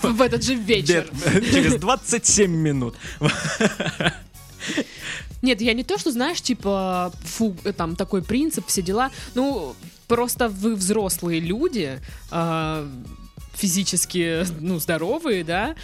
В 0.02 0.22
этот 0.22 0.44
же 0.44 0.56
вечер. 0.56 1.08
Через 1.52 1.76
27 1.76 2.50
минут. 2.50 2.96
Нет, 5.44 5.62
я 5.62 5.74
не 5.74 5.84
то, 5.84 5.98
что, 6.00 6.12
знаешь, 6.12 6.42
типа, 6.42 7.14
фу, 7.24 7.56
э, 7.64 7.72
там 7.72 7.96
такой 7.96 8.24
принцип, 8.24 8.66
все 8.68 8.82
дела. 8.82 9.12
Ну, 9.36 9.76
просто 10.08 10.50
вы 10.50 10.76
взрослые 10.76 11.40
люди, 11.40 12.00
а, 12.32 12.88
физически, 13.54 14.46
ну, 14.60 14.80
здоровые, 14.80 15.44
да. 15.44 15.76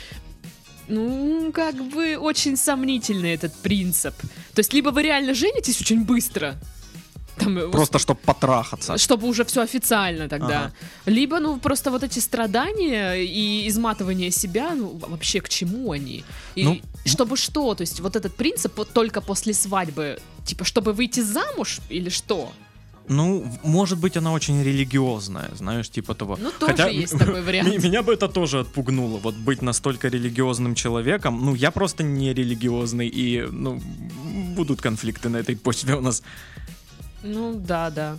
Ну, 0.87 1.51
как 1.53 1.75
бы 1.75 2.17
очень 2.17 2.57
сомнительный 2.57 3.33
этот 3.33 3.53
принцип. 3.55 4.13
То 4.53 4.59
есть, 4.59 4.73
либо 4.73 4.89
вы 4.89 5.03
реально 5.03 5.33
женитесь 5.33 5.81
очень 5.81 6.03
быстро, 6.03 6.55
там, 7.37 7.57
э, 7.57 7.69
Просто, 7.69 7.99
чтобы 7.99 8.19
потрахаться. 8.25 8.97
чтобы 8.97 9.27
уже 9.27 9.43
все 9.43 9.61
официально 9.61 10.27
тогда. 10.27 10.59
Ага. 10.59 10.73
Либо, 11.05 11.39
ну, 11.39 11.57
просто 11.57 11.91
вот 11.91 12.03
эти 12.03 12.19
страдания 12.19 13.15
и 13.15 13.67
изматывание 13.67 14.31
себя, 14.31 14.75
ну, 14.75 14.99
вообще 15.07 15.41
к 15.41 15.49
чему 15.49 15.91
они? 15.91 16.23
И 16.55 16.63
Ну, 16.63 16.81
чтобы 17.05 17.37
что? 17.37 17.73
То 17.73 17.81
есть 17.81 17.99
вот 17.99 18.15
этот 18.15 18.35
принцип 18.35 18.77
вот 18.77 18.93
только 18.93 19.21
после 19.21 19.53
свадьбы, 19.53 20.19
типа, 20.45 20.63
чтобы 20.63 20.93
выйти 20.93 21.21
замуж 21.21 21.79
или 21.89 22.09
что? 22.09 22.51
Ну, 23.09 23.45
может 23.63 23.99
быть, 23.99 24.17
она 24.17 24.31
очень 24.31 24.63
религиозная, 24.63 25.49
знаешь, 25.55 25.89
типа 25.89 26.13
того. 26.13 26.37
Ну, 26.39 26.51
тоже 26.51 26.89
есть 27.01 27.17
такой 27.17 27.41
вариант. 27.47 27.83
Меня 27.83 28.01
бы 28.01 28.13
это 28.13 28.29
тоже 28.29 28.59
отпугнуло, 28.59 29.19
вот 29.19 29.35
быть 29.35 29.61
настолько 29.61 30.07
религиозным 30.07 30.75
человеком. 30.75 31.45
Ну, 31.45 31.55
я 31.55 31.71
просто 31.71 32.03
не 32.03 32.33
религиозный, 32.33 33.07
и, 33.07 33.41
ну, 33.51 33.81
будут 34.55 34.81
конфликты 34.81 35.29
на 35.29 35.37
этой 35.37 35.55
почве 35.55 35.95
у 35.95 36.01
нас. 36.01 36.23
Ну, 37.23 37.53
да, 37.55 37.89
да. 37.89 38.15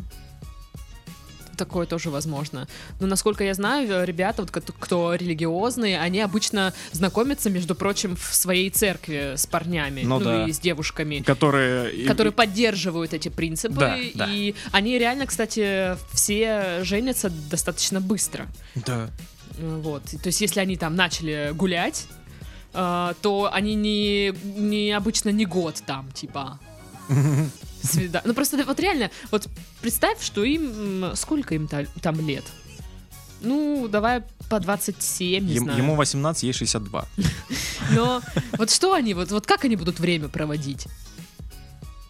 Такое 1.57 1.87
тоже 1.87 2.11
возможно. 2.11 2.67
Но 3.01 3.07
насколько 3.07 3.45
я 3.45 3.55
знаю, 3.55 3.88
э, 3.90 4.05
ребята, 4.05 4.43
вот, 4.43 4.51
кто 4.51 5.14
религиозные, 5.14 6.01
они 6.01 6.21
обычно 6.21 6.73
знакомятся, 6.93 7.51
между 7.51 7.75
прочим, 7.75 8.17
в 8.17 8.35
своей 8.35 8.71
церкви 8.71 9.35
с 9.37 9.47
парнями, 9.47 10.03
Ну 10.05 10.21
да. 10.21 10.47
и 10.47 10.53
с 10.53 10.59
девушками. 10.59 11.21
Которые... 11.21 11.93
и- 11.95 12.07
которые 12.07 12.33
поддерживают 12.33 13.14
эти 13.14 13.29
принципы. 13.29 13.75
Да, 13.75 13.97
да. 14.14 14.27
И 14.31 14.55
они 14.73 14.99
реально, 14.99 15.27
кстати, 15.27 15.97
все 16.12 16.83
женятся 16.85 17.31
достаточно 17.51 18.01
быстро. 18.01 18.47
Да. 18.75 19.11
Э, 19.59 19.79
Вот. 19.83 20.03
И 20.12 20.19
То 20.19 20.29
есть, 20.29 20.40
если 20.40 20.61
они 20.61 20.77
там 20.77 20.97
начали 20.97 21.53
гулять, 21.55 22.07
э, 22.73 23.14
то 23.23 23.51
они 23.53 23.75
не, 23.75 24.33
не 24.45 24.90
обычно 24.93 25.29
не 25.31 25.45
год 25.47 25.83
там, 25.87 26.11
типа. 26.12 26.59
Свида... 27.85 28.23
Ну 28.25 28.35
просто 28.35 28.64
вот 28.64 28.81
реально, 28.81 29.11
вот 29.31 29.49
представь, 29.81 30.23
что 30.23 30.42
им 30.44 31.12
сколько 31.14 31.55
им 31.55 31.68
та- 31.68 31.87
там 32.01 32.27
лет? 32.27 32.44
Ну, 33.40 33.88
давай 33.88 34.23
по 34.49 34.59
27, 34.59 35.44
не 35.47 35.55
Ем- 35.55 35.64
знаю. 35.64 35.79
Ему 35.79 35.97
18, 35.97 36.42
ей 36.44 36.53
62. 36.53 37.07
Но 37.90 38.23
вот 38.57 38.70
что 38.70 38.94
они, 38.94 39.12
вот, 39.14 39.31
вот 39.31 39.47
как 39.47 39.64
они 39.64 39.77
будут 39.77 40.01
время 40.01 40.29
проводить? 40.29 40.87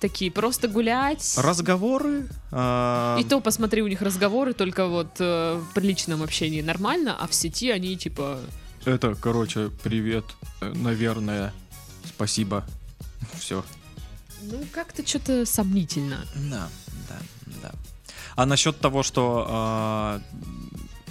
Такие, 0.01 0.31
просто 0.31 0.69
гулять. 0.69 1.35
Разговоры... 1.39 2.29
а, 2.53 3.17
И 3.19 3.25
то, 3.25 3.41
посмотри, 3.41 3.83
у 3.83 3.89
них 3.89 4.03
разговоры 4.03 4.53
только 4.53 4.87
вот 4.87 5.17
э, 5.19 5.55
в 5.59 5.75
приличном 5.75 6.23
общении 6.23 6.61
нормально, 6.61 7.17
а 7.19 7.27
в 7.27 7.35
сети 7.35 7.71
они 7.71 7.97
типа... 7.97 8.39
Это, 8.85 9.15
короче, 9.15 9.71
привет, 9.83 10.25
э, 10.61 10.73
наверное, 10.75 11.55
спасибо. 12.05 12.67
Все. 13.39 13.65
Ну, 14.51 14.65
как-то 14.73 15.07
что-то 15.07 15.47
сомнительно. 15.47 16.25
Да, 16.51 16.69
да, 17.09 17.19
да. 17.63 17.73
А 18.37 18.47
насчет 18.47 18.79
того, 18.81 19.03
что 19.03 19.47
а, 19.49 20.21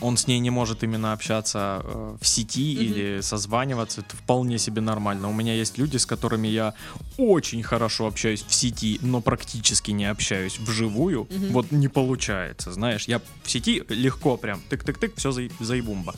он 0.02 0.17
с 0.17 0.28
ней 0.28 0.39
не 0.39 0.50
может 0.50 0.84
именно 0.84 1.13
общаться 1.13 1.82
э, 1.84 2.17
в 2.19 2.28
сети 2.28 2.74
Мгм. 2.76 2.84
или 2.84 3.22
созваниваться, 3.22 4.02
это 4.02 4.15
вполне 4.17 4.60
себе 4.60 4.82
нормально. 4.82 5.30
У 5.30 5.34
меня 5.34 5.54
есть 5.54 5.78
люди, 5.78 5.98
с 5.98 6.06
которыми 6.06 6.48
я 6.50 6.74
очень 7.17 7.63
хорошо 7.63 8.08
общаюсь 8.08 8.43
в 8.46 8.54
сети, 8.54 9.00
но 9.02 9.22
практически 9.22 9.91
не 9.91 10.06
общаюсь 10.06 10.60
вживую. 10.60 11.28
Мгм. 11.30 11.54
Вот 11.54 11.72
не 11.72 11.88
получается, 11.88 12.74
знаешь. 12.74 13.06
Я 13.08 13.22
в 13.43 13.50
сети 13.50 13.84
легко 13.89 14.36
прям 14.38 14.62
тык-тык-тык, 14.69 15.13
все 15.15 15.32
заебумба. 15.60 16.13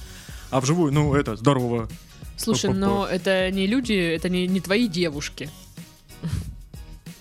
А 0.49 0.60
вживую, 0.62 0.91
ну 0.91 1.13
это, 1.13 1.36
здорово. 1.36 1.88
Слушай, 2.38 2.71
Па-па-па. 2.71 2.88
но 2.88 3.06
это 3.06 3.51
не 3.51 3.67
люди, 3.67 3.93
это 3.93 4.30
не, 4.30 4.47
не 4.47 4.60
твои 4.62 4.88
девушки. 4.88 5.49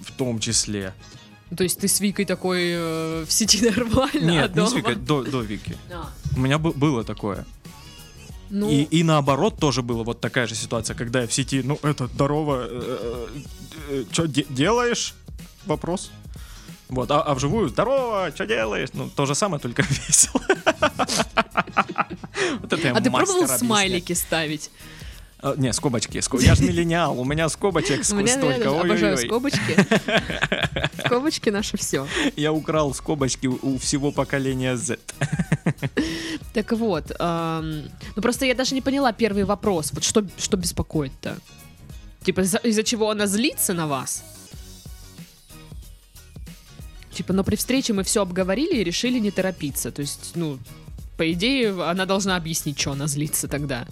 В 0.04 0.12
том 0.12 0.38
числе. 0.38 0.92
Ну, 1.50 1.56
То 1.56 1.64
есть 1.64 1.80
ты 1.80 1.88
с 1.88 2.00
Викой 2.00 2.24
такой 2.24 2.60
э, 2.72 3.24
в 3.26 3.32
сети 3.32 3.62
нормально, 3.70 4.08
а 4.12 4.18
Нет, 4.24 4.50
не 4.50 4.56
дома... 4.56 4.68
с 4.68 4.72
Викой, 4.74 4.94
до, 4.96 5.22
до 5.22 5.40
Вики. 5.42 5.76
А, 5.90 6.10
У 6.36 6.40
меня 6.40 6.58
бы- 6.58 6.72
было 6.72 7.04
такое. 7.04 7.44
ну, 8.50 8.70
И, 8.70 8.82
и 8.82 9.02
наоборот 9.02 9.58
тоже 9.58 9.82
была 9.82 10.02
вот 10.04 10.20
такая 10.20 10.46
же 10.46 10.54
ситуация, 10.54 10.96
когда 10.96 11.20
я 11.22 11.26
в 11.26 11.32
сети, 11.32 11.62
ну 11.64 11.78
это 11.82 12.06
здорово, 12.06 12.68
что 14.12 14.26
делаешь? 14.26 15.14
Вопрос. 15.66 16.10
Вот, 16.88 17.10
а, 17.10 17.22
а 17.22 17.34
вживую 17.34 17.68
здорово, 17.68 18.30
что 18.34 18.46
делаешь? 18.46 18.90
Ну, 18.92 19.08
то 19.08 19.26
же 19.26 19.34
самое, 19.34 19.60
только 19.60 19.82
весело. 19.88 20.40
Вот 22.60 22.72
это 22.72 22.88
я 22.88 22.92
а 22.94 23.00
ты 23.00 23.10
пробовал 23.10 23.48
смайлики 23.48 24.12
ставить? 24.12 24.70
А, 25.40 25.54
Не, 25.56 25.72
скобочки. 25.72 26.18
ско- 26.18 26.42
Я 26.42 26.54
же 26.54 26.62
миллениал, 26.64 27.18
у 27.20 27.24
меня 27.24 27.48
скобочек 27.48 28.00
У 28.00 28.02
ск- 28.02 28.14
меня, 28.16 28.32
столько. 28.38 28.62
я 28.70 28.80
обожаю 28.80 29.18
скобочки. 29.18 29.76
Скобочки 31.06 31.50
наше 31.50 31.76
все. 31.76 32.06
Я 32.36 32.52
украл 32.52 32.94
скобочки 32.94 33.46
у 33.48 33.58
у 33.62 33.78
всего 33.78 34.10
поколения 34.12 34.76
Z. 34.76 34.98
Так 36.54 36.72
вот, 36.72 37.10
эм, 37.18 37.90
ну 38.16 38.22
просто 38.22 38.46
я 38.46 38.54
даже 38.54 38.74
не 38.74 38.80
поняла 38.80 39.12
первый 39.12 39.44
вопрос. 39.44 39.90
Вот 39.92 40.04
что, 40.04 40.24
что 40.38 40.56
беспокоит-то? 40.56 41.36
Типа 42.24 42.40
из-за, 42.42 42.58
из-за 42.58 42.82
чего 42.84 43.10
она 43.10 43.26
злится 43.26 43.74
на 43.74 43.86
вас? 43.86 44.22
Типа, 47.12 47.32
но 47.32 47.44
при 47.44 47.56
встрече 47.56 47.92
мы 47.92 48.02
все 48.02 48.22
обговорили 48.22 48.76
и 48.76 48.84
решили 48.84 49.18
не 49.18 49.30
торопиться. 49.30 49.90
То 49.92 50.02
есть, 50.02 50.32
ну, 50.34 50.58
по 51.16 51.30
идее, 51.32 51.70
она 51.84 52.06
должна 52.06 52.36
объяснить, 52.36 52.78
что 52.78 52.92
она 52.92 53.06
злится 53.06 53.46
тогда. 53.48 53.86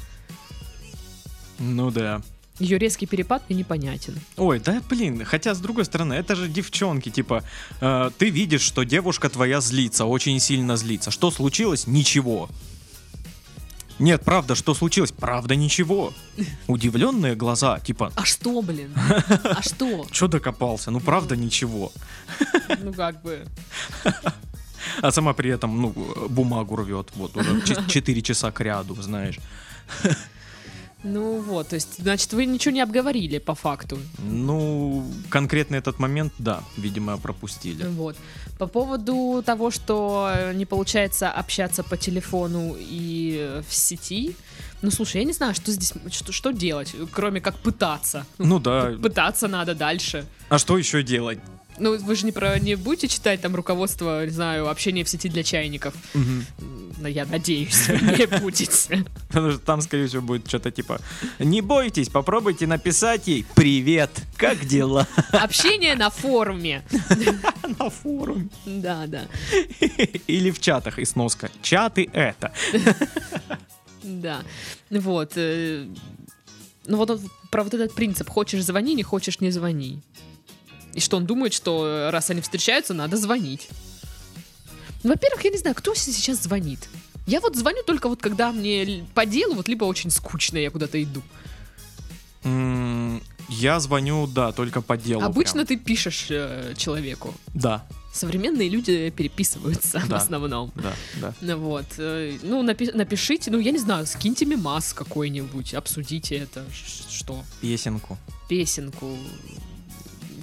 Ну 1.63 1.91
да. 1.91 2.21
Ее 2.59 2.79
резкий 2.79 3.07
перепад 3.07 3.43
мне 3.49 3.61
непонятен. 3.61 4.19
Ой, 4.37 4.61
да 4.61 4.83
блин, 4.89 5.25
хотя 5.25 5.55
с 5.55 5.59
другой 5.61 5.85
стороны, 5.85 6.15
это 6.15 6.37
же 6.37 6.49
девчонки, 6.49 7.09
типа, 7.09 7.43
э, 7.81 8.11
ты 8.19 8.31
видишь, 8.31 8.61
что 8.61 8.83
девушка 8.83 9.29
твоя 9.31 9.61
злится, 9.61 10.05
очень 10.05 10.39
сильно 10.39 10.77
злится. 10.77 11.11
Что 11.11 11.31
случилось? 11.31 11.87
Ничего. 11.87 12.51
Нет, 13.99 14.23
правда, 14.25 14.55
что 14.55 14.75
случилось? 14.75 15.13
Правда, 15.13 15.55
ничего. 15.55 16.13
Удивленные 16.67 17.37
глаза, 17.37 17.79
типа, 17.79 18.13
А 18.17 18.25
что, 18.25 18.61
блин? 18.61 18.93
А 18.97 19.63
что? 19.63 20.07
что 20.11 20.29
докопался? 20.29 20.91
Ну, 20.91 21.01
правда, 21.01 21.37
ничего. 21.37 21.93
Ну 22.83 22.93
как 22.93 23.23
бы. 23.23 23.47
А 25.01 25.13
сама 25.13 25.33
при 25.33 25.51
этом, 25.51 25.81
ну, 25.81 25.95
бумагу 26.29 26.77
рвет, 26.77 27.11
вот, 27.15 27.37
уже 27.37 27.63
4 27.89 28.23
часа 28.23 28.51
к 28.51 28.61
ряду, 28.61 29.01
знаешь. 29.01 29.39
Ну 31.05 31.41
вот, 31.41 31.69
то 31.69 31.75
есть, 31.75 31.99
значит, 31.99 32.33
вы 32.33 32.47
ничего 32.47 32.73
не 32.75 32.81
обговорили 32.81 33.39
по 33.39 33.55
факту. 33.55 33.99
Ну, 34.19 35.05
конкретно 35.31 35.77
этот 35.77 35.99
момент, 35.99 36.33
да, 36.39 36.63
видимо, 36.77 37.19
пропустили. 37.19 37.85
Вот. 37.85 38.17
По 38.59 38.67
поводу 38.67 39.43
того, 39.45 39.71
что 39.71 40.31
не 40.55 40.65
получается 40.65 41.31
общаться 41.31 41.83
по 41.83 41.97
телефону 41.97 42.77
и 42.79 43.61
в 43.69 43.75
сети, 43.75 44.37
ну 44.83 44.91
слушай, 44.91 45.19
я 45.19 45.25
не 45.25 45.33
знаю, 45.33 45.55
что 45.55 45.73
здесь, 45.73 45.93
что, 46.11 46.33
что 46.33 46.51
делать, 46.53 46.95
кроме 47.13 47.41
как 47.41 47.57
пытаться. 47.59 48.25
Ну 48.39 48.59
да, 48.59 48.93
Пытаться 49.03 49.49
надо 49.49 49.75
дальше. 49.75 50.25
а 50.49 50.59
что 50.59 50.79
еще 50.79 51.03
делать? 51.03 51.39
Ну, 51.79 51.99
вы 51.99 52.15
же 52.15 52.27
не, 52.27 52.33
про, 52.33 52.59
не 52.59 52.75
будете 52.77 53.09
читать 53.09 53.41
там 53.41 53.57
руководство, 53.57 54.25
не 54.25 54.31
знаю, 54.31 54.69
общения 54.69 55.05
в 55.05 55.09
сети 55.09 55.29
для 55.29 55.43
чайников. 55.43 55.95
Ну, 56.15 57.09
я 57.09 57.25
надеюсь, 57.27 57.89
не 57.89 58.27
будете. 58.41 59.05
Потому 59.29 59.51
что 59.53 59.61
там, 59.61 59.81
скорее 59.81 60.07
всего, 60.07 60.23
будет 60.23 60.47
что-то 60.47 60.71
типа 60.71 61.01
«Не 61.41 61.61
бойтесь, 61.61 62.09
попробуйте 62.09 62.67
написать 62.67 63.27
ей 63.27 63.45
«Привет, 63.55 64.11
как 64.37 64.65
дела?» 64.67 65.09
Общение 65.33 65.97
на 65.97 66.11
форуме. 66.11 66.85
на 67.79 67.91
форуме. 67.91 68.49
Да, 68.67 69.07
да. 69.07 69.23
Или 70.29 70.51
в 70.51 70.61
чатах 70.61 70.99
и 70.99 71.05
сноска 71.05 71.51
«Чаты 71.63 72.09
это». 72.13 72.53
Да. 74.05 74.43
Вот. 74.91 75.33
э, 75.37 75.87
Ну 76.87 76.97
вот 76.97 77.21
про 77.51 77.65
вот 77.65 77.75
этот 77.75 77.95
принцип 77.95 78.29
«хочешь 78.29 78.65
звони, 78.65 78.95
не 78.95 79.03
хочешь 79.03 79.41
не 79.41 79.51
звони». 79.51 80.03
И 80.95 81.01
что 81.01 81.17
он 81.17 81.27
думает, 81.27 81.53
что 81.55 81.87
э, 81.87 82.11
раз 82.11 82.31
они 82.31 82.41
встречаются, 82.41 82.95
надо 82.95 83.17
звонить. 83.17 83.69
Во-первых, 85.03 85.45
я 85.45 85.51
не 85.51 85.59
знаю, 85.59 85.75
кто 85.75 85.95
се- 85.95 86.13
сейчас 86.13 86.43
звонит. 86.43 86.89
Я 87.27 87.41
вот 87.41 87.57
звоню 87.57 87.83
только 87.87 88.09
вот 88.09 88.21
когда 88.21 88.53
мне 88.53 89.05
по 89.15 89.25
делу, 89.27 89.55
вот 89.55 89.69
либо 89.69 89.85
очень 89.85 90.11
скучно, 90.11 90.59
я 90.59 90.71
куда-то 90.71 91.03
иду. 91.03 91.23
М, 92.45 93.23
Я 93.49 93.81
звоню, 93.81 94.27
да, 94.27 94.53
только 94.53 94.81
по 94.81 94.97
делу. 94.97 95.23
Обычно 95.23 95.65
прям. 95.65 95.67
ты 95.67 95.77
пишешь 95.85 96.27
э, 96.31 96.75
человеку. 96.77 97.35
Да, 97.55 97.85
Современные 98.15 98.69
люди 98.69 99.11
переписываются 99.11 99.99
в 100.05 100.09
Да. 100.09 100.17
основном. 100.17 100.71
да, 100.75 100.93
да. 101.21 101.35
Ну 101.41 101.57
вот. 101.59 101.87
э, 101.99 102.39
Ну, 102.43 102.63
напи- 102.63 102.95
напишите, 102.95 103.51
ну, 103.51 103.59
я 103.59 103.71
не 103.73 103.79
знаю, 103.79 104.07
скиньте 104.07 104.45
мимас 104.45 104.93
какой-нибудь, 104.93 105.75
обсудите 105.75 106.37
это. 106.37 106.65
Что? 107.11 107.43
Песенку, 107.61 108.19
Песенку, 108.49 109.17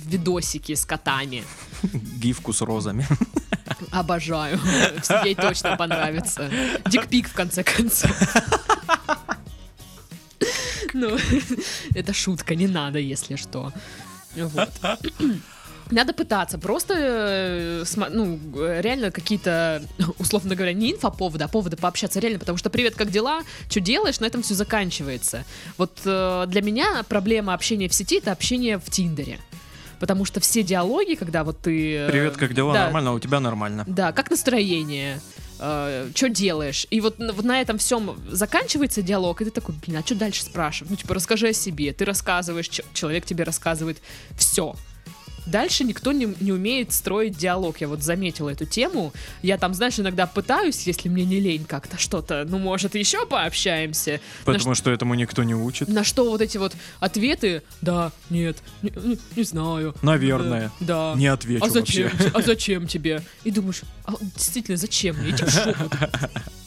видосики 0.10 0.76
с 0.76 0.86
котами. 0.86 1.44
гифку 2.22 2.54
с 2.54 2.62
розами. 2.62 3.08
Обожаю. 3.92 4.60
Ей 5.24 5.36
точно 5.36 5.78
понравится. 5.78 6.50
Дикпик, 6.90 7.30
в 7.30 7.34
конце 7.34 7.64
концов. 7.64 8.12
Ну, 10.94 11.18
это 11.96 12.14
шутка, 12.14 12.56
не 12.56 12.68
надо, 12.68 13.00
если 13.00 13.36
что. 13.36 13.72
Вот. 14.36 14.70
Надо 15.92 16.14
пытаться, 16.14 16.60
просто, 16.60 16.94
э, 16.96 17.84
ну, 18.12 18.40
реально 18.80 19.10
какие-то, 19.10 19.82
условно 20.20 20.54
говоря, 20.54 20.74
не 20.74 20.92
инфоповоды, 20.92 21.44
а 21.44 21.48
поводы 21.48 21.78
пообщаться 21.78 22.20
реально, 22.20 22.38
потому 22.38 22.60
что 22.60 22.70
«Привет, 22.70 22.96
как 22.96 23.10
дела? 23.10 23.42
Что 23.70 23.80
делаешь?» 23.80 24.20
На 24.20 24.26
этом 24.26 24.44
все 24.44 24.54
заканчивается. 24.54 25.46
Вот 25.78 26.00
э, 26.06 26.46
для 26.48 26.62
меня 26.62 27.04
проблема 27.10 27.56
общения 27.56 27.90
в 27.90 27.94
сети— 27.96 28.18
это 28.20 28.32
общение 28.32 28.78
в 28.78 28.88
Тиндере. 28.92 29.40
Потому 30.00 30.26
что 30.26 30.40
все 30.40 30.64
диалоги, 30.64 31.16
когда 31.16 31.44
вот 31.44 31.60
ты... 31.62 31.96
э, 31.96 32.10
Привет, 32.10 32.38
как 32.38 32.54
дела? 32.54 32.74
да, 32.74 32.84
Нормально, 32.86 33.10
а 33.12 33.14
у 33.14 33.20
тебя 33.20 33.40
нормально. 33.40 33.84
да, 33.88 34.12
как 34.12 34.30
настроение? 34.32 35.20
что 36.16 36.30
делаешь? 36.30 36.88
И 36.90 37.02
вот, 37.02 37.20
на- 37.20 37.34
вот 37.34 37.44
на 37.44 37.60
этом 37.60 37.78
всем 37.80 38.18
заканчивается 38.32 39.02
диалог, 39.02 39.42
и 39.42 39.46
ты 39.46 39.52
такой, 39.52 39.76
блин, 39.86 39.98
а 39.98 40.06
что 40.06 40.16
дальше 40.16 40.42
спрашивать? 40.44 40.90
Ну, 40.90 40.96
типа, 40.96 41.14
расскажи 41.16 41.50
о 41.50 41.54
себе. 41.54 41.92
Ты 41.92 42.06
рассказываешь, 42.06 42.70
человек 42.94 43.26
тебе 43.26 43.44
рассказывает 43.44 43.98
все. 44.38 44.74
Дальше 45.50 45.84
никто 45.84 46.12
не, 46.12 46.34
не 46.40 46.52
умеет 46.52 46.92
строить 46.94 47.38
диалог. 47.38 47.82
Я 47.82 47.88
вот 47.88 48.02
заметила 48.04 48.50
эту 48.50 48.66
тему. 48.66 49.14
Я 49.42 49.58
там, 49.58 49.74
знаешь, 49.74 50.00
иногда 50.00 50.28
пытаюсь, 50.28 50.86
если 50.86 51.10
мне 51.10 51.26
не 51.26 51.40
лень 51.40 51.66
как-то 51.66 51.98
что-то, 51.98 52.46
ну, 52.48 52.58
может, 52.60 52.96
еще 52.96 53.26
пообщаемся. 53.26 54.20
На 54.46 54.54
Потому 54.54 54.76
что 54.76 54.92
этому 54.92 55.16
никто 55.16 55.44
не 55.44 55.56
учит. 55.56 55.88
на 55.88 56.04
что 56.04 56.30
вот 56.30 56.42
эти 56.42 56.58
вот 56.58 56.74
ответы, 57.00 57.64
да, 57.82 58.12
нет, 58.30 58.58
не, 58.82 58.92
не- 58.92 59.20
не 59.36 59.44
знаю. 59.44 59.96
Наверное. 60.02 60.68
э, 60.80 60.84
Да. 60.86 61.14
Не 61.16 61.28
отвечу 61.28 61.66
а 61.66 61.70
зачем, 61.70 62.10
вообще. 62.10 62.32
а 62.34 62.42
зачем 62.42 62.88
тебе? 62.88 63.22
И 63.44 63.52
думаешь, 63.52 63.82
а 64.06 64.14
действительно, 64.36 64.78
зачем 64.78 65.16
мне? 65.18 65.30
Иди 65.32 65.44
в 65.44 65.50
жопу. 65.50 65.90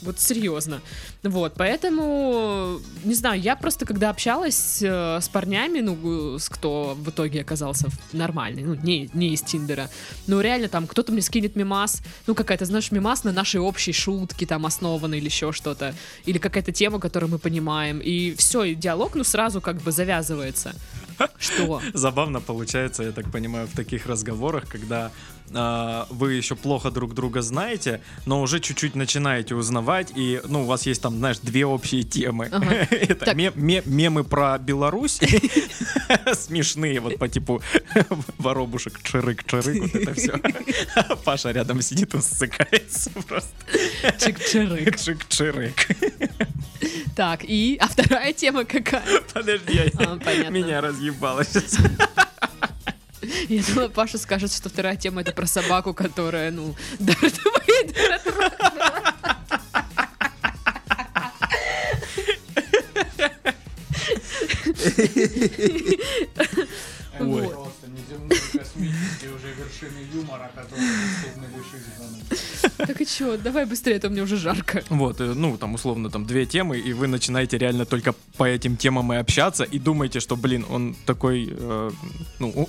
Вот 0.03 0.19
серьезно. 0.19 0.81
Вот, 1.23 1.55
поэтому, 1.57 2.81
не 3.05 3.15
знаю, 3.15 3.41
я 3.41 3.55
просто, 3.55 3.87
когда 3.87 4.11
общалась 4.11 4.79
э, 4.83 5.19
с 5.21 5.29
парнями, 5.29 5.79
ну, 5.81 6.39
с 6.39 6.49
кто 6.49 6.97
в 6.99 7.11
итоге 7.11 7.41
оказался 7.43 7.87
нормальный, 8.13 8.65
ну, 8.73 8.83
не, 8.83 9.11
не 9.13 9.35
из 9.35 9.43
Тиндера, 9.43 9.91
ну, 10.27 10.41
реально, 10.41 10.69
там, 10.69 10.87
кто-то 10.87 11.13
мне 11.13 11.23
скинет 11.23 11.57
мимас, 11.57 12.03
ну, 12.27 12.35
какая-то, 12.35 12.65
знаешь, 12.65 12.91
мимас 12.91 13.25
на 13.25 13.33
нашей 13.33 13.61
общей 13.61 13.93
шутке, 13.93 14.47
там, 14.47 14.67
основанной 14.67 15.19
или 15.19 15.27
еще 15.27 15.53
что-то, 15.53 15.95
или 16.25 16.39
какая-то 16.39 16.73
тема, 16.73 16.99
которую 16.99 17.31
мы 17.31 17.39
понимаем, 17.39 17.99
и 17.99 18.35
все, 18.35 18.65
и 18.65 18.75
диалог, 18.75 19.15
ну, 19.15 19.25
сразу 19.25 19.61
как 19.61 19.77
бы 19.83 19.93
завязывается. 19.93 20.75
Что? 21.39 21.81
Забавно 21.95 22.41
получается, 22.41 23.03
я 23.03 23.13
так 23.13 23.31
понимаю, 23.31 23.67
в 23.67 23.77
таких 23.77 24.07
разговорах, 24.07 24.69
когда 24.69 25.11
а, 25.55 26.07
вы 26.11 26.35
еще 26.35 26.57
плохо 26.57 26.91
друг 26.91 27.15
друга 27.15 27.43
знаете, 27.43 28.01
но 28.27 28.41
уже 28.43 28.61
чуть-чуть 28.61 28.95
начинаете 28.95 29.55
узнавать, 29.55 30.13
и, 30.15 30.41
ну, 30.49 30.63
у 30.63 30.67
вас 30.67 30.87
есть 30.87 31.03
там, 31.03 31.17
знаешь, 31.19 31.39
две 31.39 31.65
общие 31.67 32.03
темы. 32.03 32.49
Ага. 32.51 32.75
Это 32.91 33.35
мемы 33.35 34.25
про 34.25 34.59
Беларусь, 34.59 35.21
смешные, 36.35 37.01
вот 37.01 37.19
по 37.19 37.29
типу 37.29 37.63
воробушек, 38.39 39.01
чирык-чирык, 39.03 39.81
вот 39.81 39.95
это 39.95 40.15
все. 40.15 40.41
Паша 41.25 41.51
рядом 41.53 41.81
сидит, 41.83 42.15
он 42.15 42.23
ссыкается 42.23 43.11
просто. 43.27 43.51
Чик-чирык. 44.19 44.95
Чик-чирык. 44.97 45.73
Так, 47.15 47.45
и, 47.45 47.77
а 47.81 47.87
вторая 47.89 48.33
тема 48.33 48.65
какая? 48.65 49.03
Подожди, 49.33 49.75
я- 49.75 49.91
А, 50.07 50.17
понятно. 50.19 50.51
меня 50.51 50.81
разъебало 50.81 51.45
сейчас. 51.45 51.77
Я 53.49 53.63
думала, 53.63 53.89
Паша 53.89 54.19
скажет, 54.19 54.53
что 54.53 54.69
вторая 54.69 54.97
тема 54.97 55.21
это 55.21 55.33
про 55.33 55.47
собаку, 55.47 55.95
которая, 55.95 56.51
ну, 56.51 56.75
Дарт 56.99 57.39
Вейдер. 57.67 58.21
Ой. 67.21 67.49
Просто 67.49 67.87
неземные 67.89 68.41
космические 68.53 69.33
уже 69.35 69.53
вершины 69.55 70.07
юмора, 70.13 70.51
которые 70.55 70.89
доступны 71.23 71.47
лишь. 71.57 72.72
Так 72.87 73.01
и 73.01 73.07
чё, 73.07 73.37
давай 73.37 73.65
быстрее, 73.65 73.97
а 73.97 74.01
то 74.01 74.11
мне 74.11 74.23
уже 74.23 74.37
жарко. 74.37 74.83
Вот, 74.91 75.21
э, 75.21 75.33
ну, 75.35 75.57
там, 75.57 75.75
условно, 75.75 76.11
там, 76.11 76.27
две 76.27 76.47
темы, 76.47 76.79
и 76.79 76.93
вы 76.93 77.07
начинаете 77.07 77.59
реально 77.59 77.85
только 77.87 78.15
по 78.37 78.45
этим 78.45 78.77
темам 78.77 79.13
и 79.13 79.17
общаться, 79.17 79.65
и 79.65 79.79
думаете, 79.79 80.21
что, 80.21 80.37
блин, 80.37 80.65
он 80.71 80.95
такой, 81.07 81.49
э, 81.51 81.91
ну, 82.39 82.69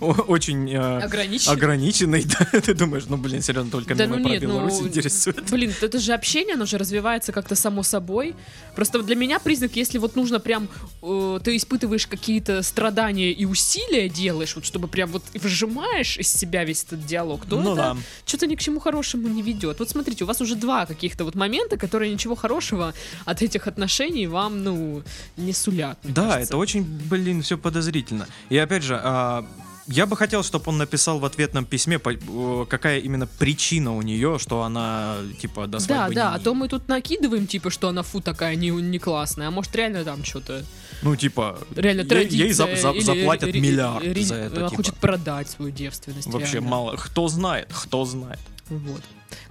очень 0.00 0.70
э, 0.72 0.98
Ограничен. 1.02 1.52
ограниченный, 1.52 2.24
да, 2.52 2.60
ты 2.60 2.74
думаешь, 2.74 3.04
ну, 3.08 3.16
блин, 3.16 3.42
серьезно, 3.42 3.70
только 3.70 3.94
Да 3.94 4.04
мемы 4.06 4.16
ну 4.18 4.22
про 4.24 4.32
нет, 4.32 4.42
ну, 4.42 4.48
Беларусь 4.48 4.80
интересует. 4.80 5.50
Блин, 5.50 5.72
это 5.80 5.98
же 5.98 6.12
общение, 6.12 6.54
оно 6.54 6.66
же 6.66 6.78
развивается 6.78 7.32
как-то 7.32 7.54
само 7.54 7.82
собой. 7.82 8.34
Просто 8.74 9.02
для 9.02 9.16
меня 9.16 9.38
признак, 9.38 9.76
если 9.76 9.98
вот 9.98 10.16
нужно 10.16 10.40
прям, 10.40 10.68
э, 11.02 11.40
ты 11.42 11.56
испытываешь 11.56 12.06
какие-то 12.06 12.62
страдания 12.62 13.32
и 13.32 13.44
усилия 13.44 14.08
делаешь, 14.08 14.54
вот 14.54 14.64
чтобы 14.64 14.88
прям 14.88 15.10
вот 15.10 15.22
выжимаешь 15.34 16.18
из 16.18 16.32
себя 16.32 16.64
весь 16.64 16.84
этот 16.84 17.06
диалог, 17.06 17.44
то 17.46 17.60
Ну 17.60 17.72
это 17.72 17.82
да. 17.82 17.96
что-то 18.26 18.46
ни 18.46 18.54
к 18.54 18.60
чему 18.60 18.80
хорошему 18.80 19.28
не 19.28 19.37
ведет. 19.42 19.78
Вот 19.78 19.88
смотрите, 19.90 20.24
у 20.24 20.26
вас 20.26 20.40
уже 20.40 20.54
два 20.56 20.86
каких-то 20.86 21.24
вот 21.24 21.34
момента, 21.34 21.76
которые 21.76 22.12
ничего 22.12 22.34
хорошего 22.34 22.94
от 23.24 23.42
этих 23.42 23.66
отношений 23.66 24.26
вам, 24.26 24.62
ну, 24.64 25.02
не 25.36 25.52
сулят. 25.52 25.98
Да, 26.04 26.22
кажется. 26.22 26.40
это 26.42 26.56
очень, 26.56 26.82
блин, 26.84 27.42
все 27.42 27.56
подозрительно. 27.58 28.26
И 28.50 28.56
опять 28.58 28.82
же, 28.82 29.00
а, 29.02 29.44
Я 29.90 30.04
бы 30.04 30.18
хотел, 30.18 30.42
чтобы 30.44 30.64
он 30.68 30.76
написал 30.76 31.18
в 31.18 31.24
ответном 31.24 31.64
письме, 31.64 31.96
э, 32.04 32.66
какая 32.68 32.98
именно 32.98 33.26
причина 33.26 33.96
у 33.96 34.02
нее, 34.02 34.38
что 34.38 34.60
она, 34.62 35.16
типа, 35.40 35.62
до 35.66 35.78
Да, 35.78 35.80
свадьбы 35.80 36.14
да, 36.14 36.28
не- 36.30 36.36
а 36.36 36.38
то 36.40 36.52
мы 36.54 36.68
тут 36.68 36.88
накидываем, 36.88 37.46
типа, 37.46 37.70
что 37.70 37.88
она 37.88 38.02
фу 38.02 38.20
такая 38.20 38.54
не, 38.56 38.68
не 38.68 38.98
классная, 38.98 39.48
а 39.48 39.50
может 39.50 39.74
реально 39.74 40.04
там 40.04 40.24
что-то, 40.24 40.62
Ну, 41.00 41.16
типа, 41.16 41.58
реально 41.74 42.02
ей- 42.02 42.06
традиция. 42.08 42.38
ей 42.44 42.52
за- 42.52 42.76
за- 42.76 42.90
или 42.90 43.00
заплатят 43.00 43.50
ре- 43.54 43.60
миллиард 43.62 44.04
ре- 44.04 44.22
за 44.24 44.34
это, 44.34 44.56
Она 44.58 44.68
типа. 44.68 44.76
хочет 44.76 44.94
продать 44.96 45.48
свою 45.48 45.70
девственность. 45.70 46.26
вообще 46.28 46.52
реально. 46.56 46.68
мало. 46.68 46.96
Кто 46.96 47.28
знает, 47.28 47.70
кто 47.72 48.04
знает. 48.04 48.40
Вот. 48.68 49.00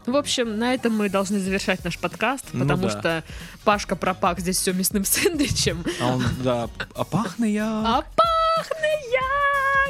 Ну, 0.08 0.14
в 0.14 0.16
общем, 0.16 0.58
на 0.58 0.74
этом 0.74 0.96
мы 0.96 1.10
должны 1.10 1.38
завершать 1.40 1.84
наш 1.84 1.98
подкаст, 2.00 2.46
Ну 2.54 2.62
потому 2.62 2.84
да. 2.84 2.90
что 2.90 3.24
Пашка 3.66 3.98
пропак 3.98 4.40
здесь 4.40 4.58
все 4.58 4.72
мясным 4.72 5.04
сэндвичем. 5.06 5.84
А 6.02 6.16
он, 6.16 6.24
да, 6.44 6.70
а 6.96 7.04
пахну 7.04 7.46
я... 7.46 7.68
А 7.68 8.04
пахнет 8.16 9.04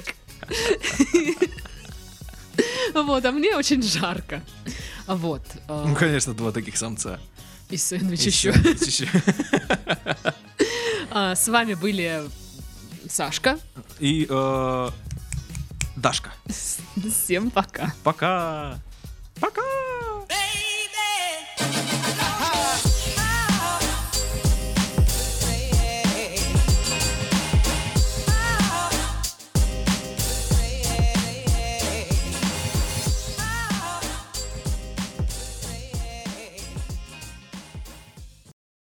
як! 0.01 0.15
Вот, 2.95 3.23
а 3.25 3.31
мне 3.31 3.55
очень 3.55 3.83
жарко. 3.83 4.41
Вот. 5.05 5.43
а, 5.67 5.85
Ну, 5.87 5.93
конечно, 5.95 6.33
два 6.33 6.51
таких 6.51 6.75
самца. 6.77 7.19
И 7.69 7.77
сэндвич 7.77 8.21
И 8.23 8.29
еще. 8.29 8.53
сэндвич 8.53 8.81
еще. 8.81 9.07
А, 11.11 11.35
С 11.35 11.47
вами 11.47 11.75
были 11.75 12.23
Сашка. 13.07 13.59
И 13.99 14.25
э, 14.27 14.89
Дашка. 15.95 16.31
Всем 16.49 17.51
пока. 17.51 17.93
Пока. 18.03 18.79
Пока. 19.39 19.61